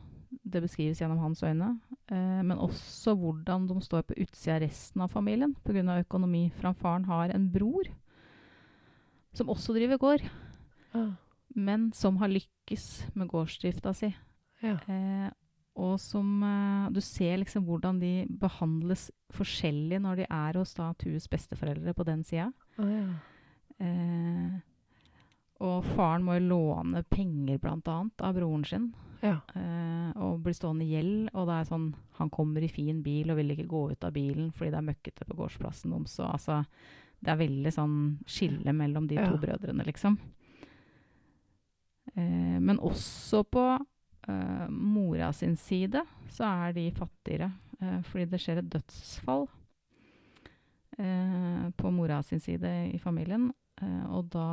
det 0.44 0.62
beskrives 0.62 1.00
gjennom 1.00 1.18
hans 1.22 1.42
øyne. 1.42 1.72
Eh, 2.10 2.42
men 2.44 2.58
også 2.58 3.14
hvordan 3.18 3.66
de 3.70 3.80
står 3.82 4.02
på 4.08 4.18
utsida 4.20 4.58
av 4.58 4.62
resten 4.66 5.00
av 5.02 5.08
familien 5.10 5.54
pga. 5.64 6.00
økonomi. 6.04 6.50
For 6.60 6.72
faren 6.72 7.04
har 7.04 7.30
en 7.34 7.50
bror 7.50 7.88
som 9.32 9.48
også 9.48 9.74
driver 9.74 9.96
gård, 9.98 10.22
Ah. 10.92 11.12
men 11.54 11.92
som 11.92 12.16
har 12.16 12.28
lykkes 12.28 13.14
med 13.14 13.28
gårdsdrifta 13.28 13.92
si. 13.94 14.14
Ja. 14.62 14.74
Eh, 14.88 15.30
og 15.76 15.98
som 16.00 16.42
eh, 16.42 16.90
Du 16.90 17.00
ser 17.00 17.38
liksom 17.38 17.64
hvordan 17.64 18.00
de 18.00 18.26
behandles 18.28 19.10
forskjellig 19.32 20.00
når 20.02 20.16
de 20.16 20.26
er 20.28 20.58
hos 20.58 20.74
da 20.74 20.92
Tues 20.98 21.28
besteforeldre 21.28 21.94
på 21.94 22.04
den 22.04 22.24
sida. 22.24 22.52
Ah, 22.76 22.90
ja. 22.90 23.06
Og 25.60 25.84
faren 25.92 26.24
må 26.24 26.38
jo 26.38 26.48
låne 26.54 27.02
penger, 27.04 27.58
blant 27.60 27.88
annet, 27.92 28.24
av 28.24 28.36
broren 28.38 28.64
sin. 28.64 28.90
Ja. 29.20 29.36
Eh, 29.52 30.10
og 30.24 30.40
blir 30.44 30.56
stående 30.56 30.86
i 30.86 30.94
gjeld. 30.94 31.28
Og 31.34 31.48
det 31.48 31.58
er 31.58 31.68
sånn 31.68 31.90
Han 32.16 32.32
kommer 32.32 32.64
i 32.64 32.72
fin 32.72 33.02
bil 33.04 33.30
og 33.32 33.36
vil 33.40 33.52
ikke 33.52 33.68
gå 33.68 33.82
ut 33.92 34.04
av 34.04 34.14
bilen 34.16 34.50
fordi 34.52 34.72
det 34.72 34.80
er 34.80 34.88
møkkete 34.88 35.28
på 35.28 35.36
gårdsplassen 35.36 35.92
deres. 35.92 36.16
Så 36.16 36.24
altså 36.28 36.62
Det 37.20 37.32
er 37.32 37.40
veldig 37.42 37.72
sånn 37.76 37.96
skille 38.24 38.72
mellom 38.72 39.06
de 39.08 39.20
to 39.20 39.36
brødrene, 39.40 39.84
liksom. 39.84 40.16
Eh, 42.14 42.56
men 42.60 42.80
også 42.80 43.42
på 43.44 43.64
eh, 43.76 44.68
mora 44.70 45.32
sin 45.36 45.56
side 45.60 46.00
så 46.32 46.48
er 46.48 46.72
de 46.72 46.90
fattigere. 46.96 47.52
Eh, 47.80 48.00
fordi 48.08 48.24
det 48.32 48.40
skjer 48.40 48.62
et 48.62 48.72
dødsfall 48.72 49.46
eh, 50.98 51.68
på 51.76 51.92
mora 51.92 52.22
sin 52.24 52.40
side 52.40 52.72
i 52.94 52.98
familien. 52.98 53.50
Eh, 53.80 54.04
og 54.12 54.28
da 54.32 54.46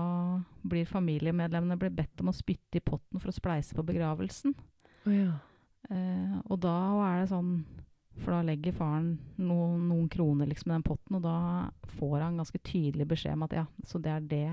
blir 0.64 0.88
familiemedlemmene 0.88 1.78
blir 1.80 1.92
bedt 1.96 2.22
om 2.24 2.30
å 2.32 2.36
spytte 2.36 2.80
i 2.80 2.84
potten 2.86 3.20
for 3.20 3.32
å 3.32 3.36
spleise 3.36 3.76
på 3.76 3.84
begravelsen. 3.88 4.54
Oh, 5.08 5.14
ja. 5.14 5.34
Eh, 5.90 6.38
og 6.48 6.60
da 6.64 6.74
er 7.08 7.22
det 7.22 7.30
sånn 7.32 7.52
For 8.18 8.34
da 8.34 8.40
legger 8.42 8.74
faren 8.74 9.12
noen, 9.38 9.84
noen 9.92 10.08
kroner 10.10 10.48
liksom 10.50 10.72
i 10.72 10.74
den 10.74 10.84
potten, 10.88 11.20
og 11.20 11.22
da 11.22 11.70
får 12.00 12.16
han 12.26 12.40
ganske 12.42 12.58
tydelig 12.66 13.06
beskjed 13.12 13.36
om 13.38 13.44
at 13.46 13.54
ja, 13.54 13.66
så 13.86 14.02
det 14.02 14.10
er 14.10 14.24
det 14.32 14.48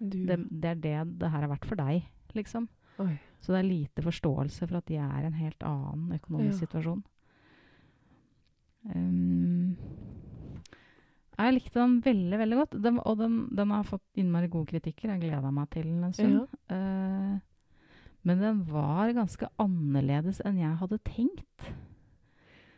det, 0.00 0.38
det 0.48 0.70
er 0.70 0.78
det 0.80 0.94
det 1.20 1.28
her 1.30 1.44
er 1.44 1.50
verdt 1.52 1.66
for 1.68 1.76
deg, 1.76 2.06
liksom. 2.34 2.64
Oi. 3.04 3.18
Så 3.44 3.52
det 3.52 3.58
er 3.60 3.68
lite 3.68 4.02
forståelse 4.06 4.64
for 4.66 4.78
at 4.80 4.86
de 4.88 4.96
er 4.96 5.20
i 5.20 5.28
en 5.28 5.36
helt 5.36 5.62
annen 5.62 6.16
økonomisk 6.16 6.56
Ja. 6.56 6.66
situasjon. 6.66 7.04
Um, 8.94 9.51
jeg 11.38 11.54
likte 11.56 11.80
den 11.80 11.94
veldig, 12.04 12.38
veldig 12.42 12.58
godt. 12.58 12.76
Den, 12.84 12.98
og 13.00 13.18
den, 13.18 13.38
den 13.56 13.72
har 13.72 13.88
fått 13.88 14.20
innmari 14.20 14.50
gode 14.52 14.68
kritikker. 14.74 15.14
Jeg 15.14 15.22
gleda 15.24 15.50
meg 15.54 15.70
til 15.72 15.88
den 15.88 16.04
en 16.04 16.12
stund. 16.16 16.56
Eh, 16.68 17.38
men 18.22 18.42
den 18.42 18.60
var 18.68 19.10
ganske 19.16 19.48
annerledes 19.62 20.42
enn 20.46 20.60
jeg 20.60 20.78
hadde 20.82 21.00
tenkt. 21.08 21.72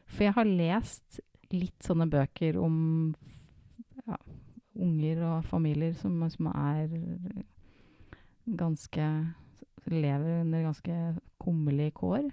For 0.07 0.27
jeg 0.29 0.37
har 0.37 0.49
lest 0.49 1.21
litt 1.53 1.85
sånne 1.85 2.07
bøker 2.11 2.57
om 2.63 2.77
ja, 4.07 4.17
unger 4.75 5.23
og 5.29 5.49
familier 5.49 5.95
som, 5.99 6.23
som 6.33 6.51
er 6.55 6.93
ganske 8.45 9.09
Lever 9.85 10.41
under 10.41 10.63
ganske 10.65 10.95
kummerlige 11.43 11.93
kår. 11.99 12.31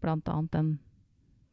Blant 0.00 0.28
annet 0.32 0.54
den 0.54 0.68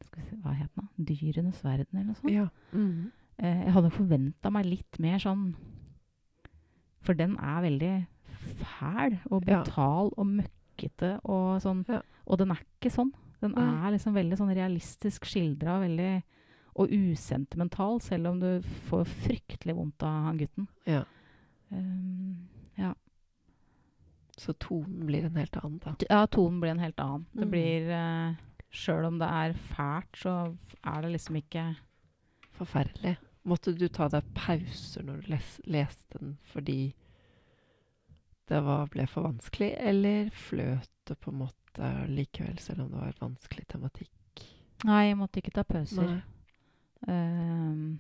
skal 0.05 0.21
vi 0.21 0.29
se, 0.29 0.38
Hva 0.39 0.53
het 0.55 0.71
den? 0.77 0.88
'Dyrenes 1.03 1.63
verden', 1.65 1.97
eller 1.97 2.13
noe 2.13 2.15
sånt. 2.15 2.31
Ja. 2.31 2.47
Mhm. 2.71 3.12
Eh, 3.39 3.63
jeg 3.67 3.73
hadde 3.76 3.91
forventa 3.93 4.50
meg 4.52 4.65
litt 4.65 5.00
mer 5.00 5.19
sånn 5.21 5.52
For 7.06 7.13
den 7.13 7.36
er 7.38 7.62
veldig 7.62 7.91
fæl 8.58 9.19
og 9.30 9.43
brutal 9.45 10.10
og 10.17 10.26
møkkete 10.28 11.19
og 11.23 11.62
sånn. 11.63 11.84
Og 12.28 12.38
den 12.41 12.52
er 12.52 12.60
ikke 12.63 12.91
sånn. 12.91 13.13
Den 13.41 13.54
er 13.58 13.91
liksom 13.93 14.13
veldig 14.17 14.38
sånn 14.39 14.54
realistisk 14.58 15.26
skildra 15.30 15.78
og 16.78 16.91
usentimental, 16.91 18.00
selv 18.02 18.28
om 18.28 18.39
du 18.41 18.62
får 18.89 19.06
fryktelig 19.06 19.76
vondt 19.78 20.04
av 20.04 20.26
han 20.28 20.38
gutten. 20.38 20.67
ja. 20.86 21.04
Um, 21.71 22.47
ja. 22.78 22.93
Så 24.38 24.54
tonen 24.54 25.06
blir 25.06 25.26
en 25.26 25.36
helt 25.36 25.56
annen, 25.58 25.80
da. 25.84 25.95
Ja, 26.10 26.26
tonen 26.28 26.62
blir 26.62 26.69
en 26.71 26.80
helt 26.80 27.00
annen. 27.00 27.26
Det 27.34 27.43
Mm. 27.45 27.52
blir 27.52 27.89
uh, 27.91 28.36
Sjøl 28.71 29.06
om 29.06 29.17
det 29.19 29.28
er 29.28 29.54
fælt, 29.54 30.13
så 30.15 30.56
er 30.84 31.02
det 31.02 31.12
liksom 31.12 31.36
ikke 31.36 31.76
Forferdelig. 32.54 33.17
Måtte 33.47 33.71
du 33.73 33.88
ta 33.88 34.10
deg 34.12 34.27
pauser 34.36 35.05
når 35.07 35.21
du 35.21 35.29
les, 35.31 35.51
leste 35.71 36.19
den 36.19 36.33
fordi 36.51 36.81
det 38.47 38.60
var, 38.63 38.88
ble 38.91 39.03
for 39.12 39.27
vanskelig, 39.27 39.73
eller 39.79 40.29
fløt 40.36 40.91
det 41.07 41.17
på 41.19 41.31
en 41.33 41.41
måte 41.41 41.91
likevel, 42.07 42.60
selv 42.63 42.86
om 42.86 42.93
det 42.93 43.01
var 43.01 43.17
vanskelig 43.19 43.65
tematikk? 43.71 44.43
Nei, 44.88 45.07
jeg 45.10 45.17
måtte 45.19 45.41
ikke 45.41 45.55
ta 45.55 45.63
pauser. 45.67 46.19
Ehm, 47.07 47.97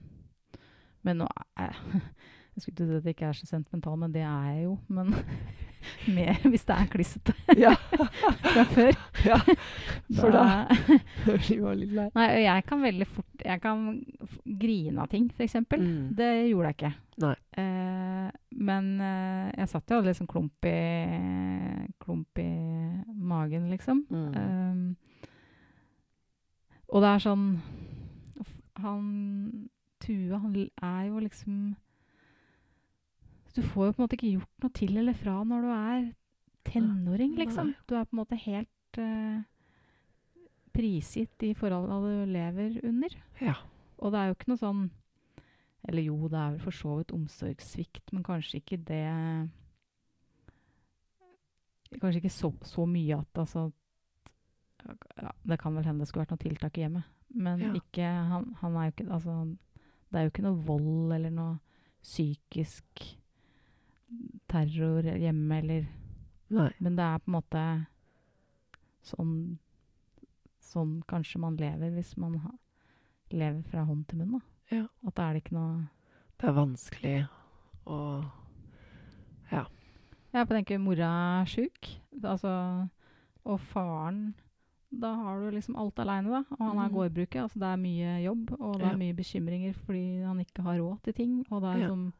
men 1.03 1.19
nå 1.21 1.27
er 1.59 1.75
jeg 2.57 2.63
skulle 2.65 2.87
si 2.89 2.97
at 2.97 3.05
jeg 3.05 3.15
ikke 3.15 3.27
er 3.29 3.37
så 3.37 3.45
sentimental, 3.47 3.97
men 4.01 4.11
det 4.15 4.23
er 4.25 4.45
jeg 4.51 4.63
jo. 4.65 4.75
Men 4.89 5.13
mer 6.17 6.39
hvis 6.49 6.65
det 6.67 6.73
er 6.75 6.87
klissete 6.91 7.33
Ja. 7.55 7.75
fra 8.53 8.63
før. 8.73 8.97
ja. 9.23 9.37
For 10.17 10.33
da 10.33 10.45
Da- 10.67 11.37
blir 11.37 11.61
man 11.61 11.77
litt 11.79 11.93
lei. 11.95 12.07
Nei, 12.17 12.27
jeg 12.43 12.65
kan 12.67 12.81
veldig 12.81 13.07
fort 13.07 13.45
Jeg 13.45 13.61
kan 13.61 13.83
grine 14.59 15.03
av 15.05 15.07
ting, 15.13 15.29
f.eks. 15.37 15.55
Mm. 15.69 16.15
Det 16.17 16.31
gjorde 16.49 16.71
jeg 16.73 16.79
ikke. 16.79 16.93
Eh, 17.61 18.27
men 18.57 18.89
eh, 19.01 19.51
jeg 19.61 19.69
satt 19.71 19.89
jo 19.89 19.95
og 19.95 20.01
hadde 20.01 20.09
litt 20.11 20.19
sånn 20.19 20.29
klump 20.33 20.65
i, 20.69 20.77
klump 22.03 22.41
i 22.41 22.49
magen, 23.17 23.69
liksom. 23.71 24.03
Mm. 24.09 24.33
Um, 24.33 24.95
og 26.89 27.01
det 27.03 27.09
er 27.13 27.19
sånn 27.23 27.47
Han 28.83 29.07
Tue, 30.03 30.37
han 30.39 30.53
er 30.55 31.07
jo 31.09 31.19
liksom 31.23 31.75
Du 33.57 33.63
får 33.65 33.87
jo 33.87 33.93
på 33.95 33.97
en 33.97 34.03
måte 34.05 34.17
ikke 34.19 34.33
gjort 34.35 34.63
noe 34.63 34.73
til 34.77 34.97
eller 35.01 35.15
fra 35.17 35.35
når 35.49 35.63
du 35.65 35.69
er 35.73 36.07
tenåring, 36.67 37.31
liksom. 37.39 37.71
Du 37.89 37.95
er 37.97 38.05
på 38.05 38.13
en 38.13 38.19
måte 38.19 38.37
helt 38.43 38.99
uh, 39.01 39.39
prisgitt 40.77 41.33
de 41.41 41.53
forholdene 41.57 41.97
du 42.05 42.31
lever 42.35 42.77
under. 42.85 43.15
Ja. 43.41 43.55
Og 43.97 44.13
det 44.13 44.19
er 44.19 44.29
jo 44.29 44.37
ikke 44.37 44.51
noe 44.51 44.61
sånn 44.61 44.81
Eller 45.87 46.03
jo, 46.05 46.27
det 46.29 46.37
er 46.37 46.51
vel 46.53 46.61
for 46.61 46.75
så 46.75 46.97
vidt 46.99 47.13
omsorgssvikt, 47.15 48.11
men 48.13 48.25
kanskje 48.25 48.59
ikke 48.59 48.77
det 48.85 49.01
Kanskje 51.97 52.19
ikke 52.21 52.33
så, 52.33 52.51
så 52.67 52.85
mye 52.85 53.17
at 53.17 53.39
altså 53.41 53.69
ja, 55.17 55.31
Det 55.47 55.57
kan 55.61 55.77
vel 55.77 55.87
hende 55.87 56.03
det 56.03 56.09
skulle 56.11 56.25
vært 56.25 56.35
noe 56.35 56.43
tiltak 56.43 56.77
i 56.77 56.83
hjemmet. 56.85 57.07
Men 57.33 57.63
Ja. 57.63 57.71
ikke 57.79 58.09
han, 58.31 58.51
han 58.61 58.75
er 58.77 58.89
jo 58.89 58.93
ikke 58.95 59.07
Altså, 59.13 59.37
det 60.11 60.19
er 60.19 60.27
jo 60.27 60.33
ikke 60.33 60.45
noe 60.45 60.65
vold 60.67 61.15
eller 61.15 61.33
noe 61.33 61.55
psykisk 62.03 63.07
terror 64.49 65.03
hjemme, 65.17 65.57
eller 65.61 65.87
Nei. 66.49 66.69
Men 66.79 66.95
det 66.95 67.03
er 67.03 67.17
på 67.19 67.27
en 67.27 67.35
måte 67.35 67.63
sånn 69.03 69.33
Sånn 70.67 70.97
kanskje 71.07 71.39
man 71.39 71.55
lever 71.59 71.93
hvis 71.95 72.13
man 72.19 72.33
ha, 72.43 72.49
lever 73.31 73.61
fra 73.71 73.85
hånd 73.87 74.05
til 74.09 74.19
munn. 74.19 74.33
da. 74.37 74.41
Ja. 74.75 74.81
At 75.07 75.15
da 75.15 75.29
er 75.29 75.33
det 75.37 75.43
ikke 75.45 75.55
noe 75.55 75.87
Det 76.39 76.47
er 76.49 76.57
vanskelig 76.57 77.27
å 77.87 77.99
Ja. 79.51 79.65
Jeg 80.33 80.47
tenker 80.49 80.77
mora 80.83 81.07
er 81.41 81.45
sjuk, 81.47 81.87
altså, 82.21 82.89
og 83.45 83.59
faren 83.59 84.33
Da 84.91 85.13
har 85.15 85.39
du 85.41 85.51
liksom 85.55 85.75
alt 85.79 85.99
aleine, 85.99 86.29
da. 86.31 86.43
Og 86.59 86.61
han 86.63 86.77
er 86.79 86.89
mm. 86.89 86.93
gårdbruker. 86.95 87.41
Altså 87.43 87.59
det 87.59 87.67
er 87.67 87.79
mye 87.81 88.11
jobb, 88.23 88.51
og 88.59 88.77
det 88.79 88.85
Ja. 88.87 88.91
er 88.93 88.97
mye 88.97 89.13
bekymringer 89.15 89.73
fordi 89.85 90.23
han 90.23 90.39
ikke 90.39 90.63
har 90.63 90.77
råd 90.79 91.01
til 91.03 91.13
ting. 91.13 91.45
Og 91.51 91.61
det 91.61 91.69
er 91.75 91.79
Ja. 91.79 91.87
som 91.87 92.05
eh, 92.07 92.13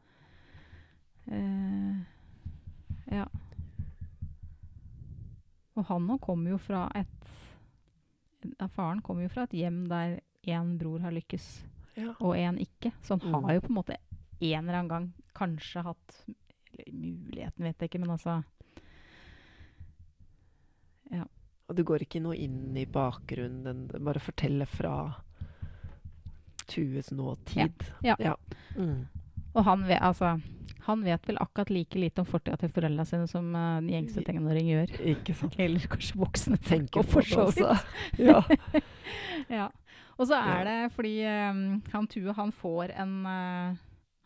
Ja. 3.10 3.26
Og 5.78 5.84
han 5.88 6.06
nå 6.08 6.18
kommer 6.20 6.50
jo 6.54 6.58
fra 6.58 6.86
et 6.98 7.28
ja, 8.58 8.68
Faren 8.70 9.00
kommer 9.02 9.22
jo 9.26 9.32
fra 9.32 9.44
et 9.48 9.54
hjem 9.58 9.82
der 9.90 10.18
én 10.48 10.76
bror 10.80 11.00
har 11.04 11.12
lykkes, 11.12 11.64
Ja. 11.98 12.12
og 12.20 12.36
én 12.36 12.58
ikke. 12.62 12.92
Så 13.02 13.18
han 13.20 13.30
Mm. 13.32 13.42
har 13.44 13.54
jo 13.54 13.60
på 13.60 13.68
en 13.70 13.74
måte 13.74 13.96
en 14.40 14.68
eller 14.68 14.78
annen 14.78 14.88
gang 14.88 15.12
kanskje 15.34 15.82
hatt 15.82 16.24
Muligheten, 16.92 17.64
vet 17.64 17.78
jeg 17.80 17.88
ikke, 17.90 17.98
men 18.00 18.10
altså 18.10 18.44
Ja. 21.10 21.24
Og 21.68 21.76
det 21.76 21.84
går 21.84 21.98
ikke 22.04 22.20
noe 22.22 22.36
inn 22.36 22.76
i 22.76 22.84
bakgrunnen. 22.86 23.88
Den 23.88 24.04
bare 24.04 24.20
forteller 24.20 24.66
fra 24.66 25.14
Tues 26.66 27.10
nåtid. 27.10 27.72
Ja. 28.02 28.14
Mm. 28.76 29.06
Og 29.54 29.64
han 29.64 29.82
altså, 29.84 30.40
han 30.88 31.02
vet 31.06 31.26
vel 31.28 31.38
akkurat 31.42 31.70
like 31.72 31.98
lite 32.00 32.22
om 32.22 32.26
fortida 32.28 32.56
til 32.60 32.72
foreldrene 32.74 33.04
sine 33.08 33.28
som 33.30 33.48
uh, 33.54 33.78
en 33.78 33.88
gjengse 33.92 34.24
tenåring 34.26 34.70
gjør. 34.72 34.94
Ikke 35.14 35.34
sant. 35.36 35.56
Eller 35.60 35.84
kanskje 35.92 36.18
voksne 36.20 36.58
Tenker 36.64 37.04
på 37.06 37.22
det 37.24 37.38
også. 37.44 37.74
Ja. 38.30 38.40
Ja. 39.60 39.68
Og 40.18 40.26
så 40.26 40.34
er 40.40 40.64
Ja. 40.64 40.64
det 40.66 40.92
fordi 40.96 41.12
um, 41.24 41.60
han 41.92 42.08
Tue, 42.10 42.32
han 42.34 42.50
får 42.52 42.90
en 42.98 43.12
uh, 43.24 43.76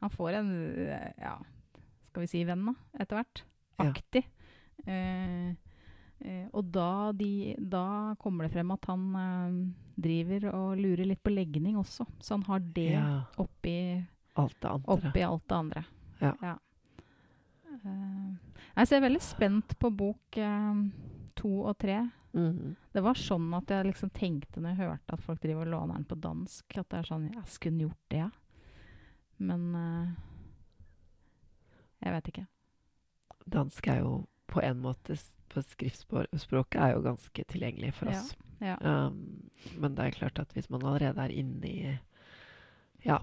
Han 0.01 0.11
får 0.11 0.39
en 0.41 0.49
uh, 0.89 1.11
ja, 1.21 1.35
skal 2.09 2.25
vi 2.25 2.31
si 2.33 2.45
venn, 2.49 2.65
da, 2.71 2.75
etter 3.01 3.21
hvert. 3.21 3.43
Ja. 3.79 3.91
Aktig. 3.91 4.25
Eh, 6.23 6.47
og 6.55 6.69
da, 6.75 7.11
de, 7.17 7.55
da 7.59 8.15
kommer 8.23 8.47
det 8.47 8.53
frem 8.55 8.71
at 8.75 8.85
han 8.91 9.07
eh, 9.19 9.55
driver 10.03 10.45
og 10.55 10.77
lurer 10.79 11.09
litt 11.09 11.23
på 11.25 11.33
legning 11.35 11.79
også. 11.81 12.07
Så 12.23 12.37
han 12.37 12.45
har 12.47 12.63
det 12.77 12.91
ja. 12.95 13.07
oppi 13.43 13.75
Alt 14.39 14.57
det 14.63 14.71
andre. 14.71 14.95
oppi 14.97 15.25
alt 15.27 15.47
det 15.51 15.57
andre. 15.59 15.85
Ja. 16.23 16.57
Eh, 17.73 18.33
jeg 18.77 18.97
er 18.97 19.05
veldig 19.05 19.23
spent 19.25 19.75
på 19.81 19.91
bok 19.95 20.39
uh, 20.39 20.83
to 21.39 21.53
og 21.67 21.77
tre. 21.83 21.99
Mhm. 22.33 22.77
Det 22.93 23.03
var 23.05 23.19
sånn 23.21 23.51
at 23.57 23.69
jeg 23.69 23.91
liksom 23.91 24.11
tenkte 24.17 24.61
når 24.61 24.73
jeg 24.73 24.89
hørte 24.89 25.17
at 25.17 25.25
folk 25.25 25.41
driver 25.43 25.67
og 25.67 25.73
låner 25.75 25.99
den 26.01 26.09
på 26.09 26.21
dansk, 26.21 26.79
at 26.79 26.89
det 26.89 26.99
er 27.01 27.09
sånn 27.09 27.27
Jeg 27.35 27.45
skulle 27.53 27.87
gjort 27.87 28.05
det, 28.09 28.23
ja. 28.25 28.31
Men 29.43 29.75
uh, 29.75 30.09
jeg 32.03 32.15
vet 32.17 32.33
ikke. 32.33 32.47
Dansk 33.53 33.89
er 33.89 34.03
jo 34.05 34.15
på 34.53 34.63
en 34.63 34.81
måte 34.85 35.17
på 35.53 35.63
skriftspråket 35.65 36.81
er 36.81 36.95
jo 36.95 37.03
ganske 37.05 37.45
tilgjengelig 37.45 37.93
for 37.99 38.09
Ja, 38.13 38.21
oss. 38.21 38.35
ja. 38.61 38.77
Um, 38.81 39.51
men 39.77 39.95
det 39.97 40.07
er 40.07 40.17
klart 40.17 40.39
at 40.41 40.53
hvis 40.57 40.71
man 40.71 40.85
allerede 40.85 41.21
er 41.21 41.35
inne 41.35 41.69
i 41.69 41.99
Ja, 43.05 43.19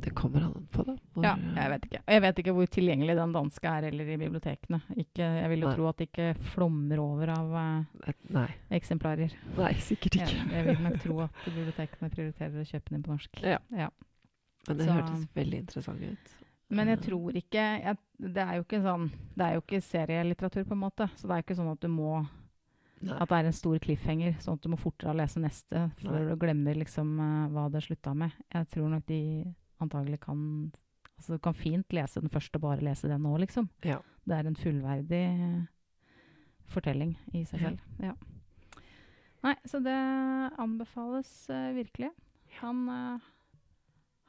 det 0.00 0.14
kommer 0.16 0.40
an 0.46 0.66
på, 0.72 0.82
da. 0.86 0.94
Hvor, 1.12 1.22
Ja, 1.26 1.34
jeg 1.36 1.70
vet 1.74 1.84
ikke. 1.90 1.98
Jeg 2.08 2.22
vet 2.24 2.38
ikke 2.42 2.52
hvor 2.56 2.66
tilgjengelig 2.72 3.16
den 3.18 3.32
danske 3.36 3.68
er 3.68 3.84
eller 3.90 4.08
i 4.08 4.16
bibliotekene. 4.16 4.80
Ikke, 4.96 5.26
jeg 5.42 5.50
vil 5.52 5.60
jo 5.60 5.68
Nei. 5.68 5.74
tro 5.76 5.88
at 5.90 5.96
det 6.00 6.08
ikke 6.08 6.28
flommer 6.54 6.98
over 7.04 7.28
av 7.34 7.52
uh, 7.52 8.12
nei, 8.32 8.46
eksemplarer. 8.70 9.34
nei, 9.58 9.72
sikkert 9.74 10.16
ikke. 10.22 10.46
jeg 10.56 10.66
vil 10.70 10.80
nok 10.86 10.98
tro 11.04 11.20
at 11.26 11.30
bibliotekene 11.44 12.10
prioriterer 12.14 12.62
å 12.64 12.68
kjøpe 12.72 12.90
den 12.96 13.02
på 13.04 13.12
norsk. 13.14 13.42
Ja. 13.44 13.58
Ja. 13.76 13.90
Men 14.68 14.76
det 14.80 14.86
Så- 14.86 14.92
hørtes 14.96 15.26
veldig 15.36 15.58
interessant 15.66 16.00
ut. 16.02 16.36
Men 16.70 16.86
jeg 16.86 16.98
Eh, 17.00 17.02
tror 17.04 17.32
ikke 17.34 17.62
jeg, 17.82 17.96
Det 18.20 18.36
er 18.44 18.54
jo 18.54 18.62
ikke 18.62 18.78
sånn 18.84 19.10
Det 19.34 19.42
er 19.46 19.54
jo 19.56 19.60
ikke 19.60 19.80
serielitteratur, 19.82 20.64
på 20.68 20.72
en 20.76 20.78
måte. 20.84 21.08
Så 21.18 21.26
det 21.26 21.34
er 21.34 21.42
ikke 21.42 21.56
sånn 21.58 21.72
at 21.72 21.80
du 21.80 21.88
må 21.88 22.26
Nei. 23.00 23.16
At 23.16 23.30
det 23.30 23.38
er 23.38 23.48
en 23.48 23.56
stor 23.56 23.78
cliffhanger, 23.80 24.34
sånn 24.44 24.58
at 24.58 24.64
du 24.66 24.68
må 24.72 24.76
fortere 24.80 25.16
lese 25.16 25.40
neste 25.40 25.86
Nei. 26.04 26.20
du 26.28 26.34
glemmer 26.40 26.76
liksom 26.76 27.14
eh, 27.24 27.46
hva 27.54 27.66
det 27.72 27.80
slutta 27.86 28.12
med. 28.12 28.34
Jeg 28.52 28.68
tror 28.74 28.90
nok 28.92 29.06
de 29.08 29.20
antagelig 29.80 30.20
kan 30.26 30.40
Altså 31.20 31.36
du 31.36 31.42
kan 31.44 31.52
fint 31.52 31.92
lese 31.92 32.20
den 32.24 32.32
første 32.32 32.56
og 32.56 32.62
bare 32.64 32.80
lese 32.80 33.08
den 33.10 33.20
nå, 33.20 33.34
liksom. 33.42 33.66
Ja. 33.84 33.98
Det 34.24 34.38
er 34.38 34.46
en 34.48 34.54
fullverdig 34.56 35.24
fortelling 36.72 37.10
i 37.36 37.42
seg 37.44 37.60
selv. 37.60 37.82
Ja. 38.00 38.14
Nei, 39.44 39.52
så 39.68 39.82
det 39.84 39.98
anbefales 40.64 41.28
uh, 41.52 41.74
virkelig. 41.76 42.08
Han 42.62 42.80
uh, 42.88 43.28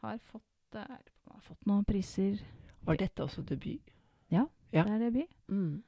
har 0.04 0.20
fått 0.34 0.76
uh, 0.76 0.84
han 1.32 1.40
har 1.40 1.46
fått 1.48 1.70
noen 1.70 1.88
priser. 1.88 2.44
Var 2.84 3.00
dette 3.00 3.24
også 3.24 3.44
debut? 3.48 3.92
Ja. 4.34 4.44
Ja. 4.76 4.84
Det 4.84 4.98
er 4.98 5.04
debut. 5.06 5.34
Mm. 5.48 5.84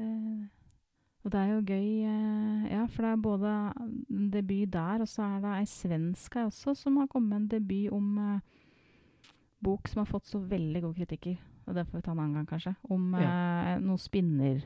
Eh, 0.00 0.44
og 1.20 1.28
det 1.32 1.40
er 1.40 1.48
jo 1.52 1.60
gøy 1.68 1.88
eh, 2.08 2.62
Ja, 2.72 2.82
for 2.88 3.02
det 3.04 3.10
er 3.10 3.16
både 3.20 3.50
en 4.10 4.30
debut 4.32 4.70
der, 4.72 5.00
og 5.04 5.08
så 5.08 5.22
er 5.26 5.40
det 5.44 5.50
ei 5.58 5.66
svensk 5.68 6.36
også 6.46 6.74
som 6.78 6.96
har 6.96 7.06
kommet 7.12 7.28
med 7.28 7.36
en 7.42 7.48
debut 7.58 7.92
om 7.92 8.06
eh, 8.18 8.40
bok 9.60 9.88
som 9.88 9.98
har 10.00 10.06
fått 10.08 10.26
så 10.30 10.38
veldig 10.40 10.82
gode 10.82 10.94
kritikker. 11.02 11.36
Og 11.66 11.74
det 11.76 11.86
får 11.86 11.98
vi 11.98 12.02
ta 12.02 12.10
en 12.12 12.18
annen 12.22 12.34
gang, 12.40 12.46
kanskje. 12.48 12.72
Om 12.90 13.14
eh, 13.14 13.78
noe 13.84 13.98
spinner 14.00 14.62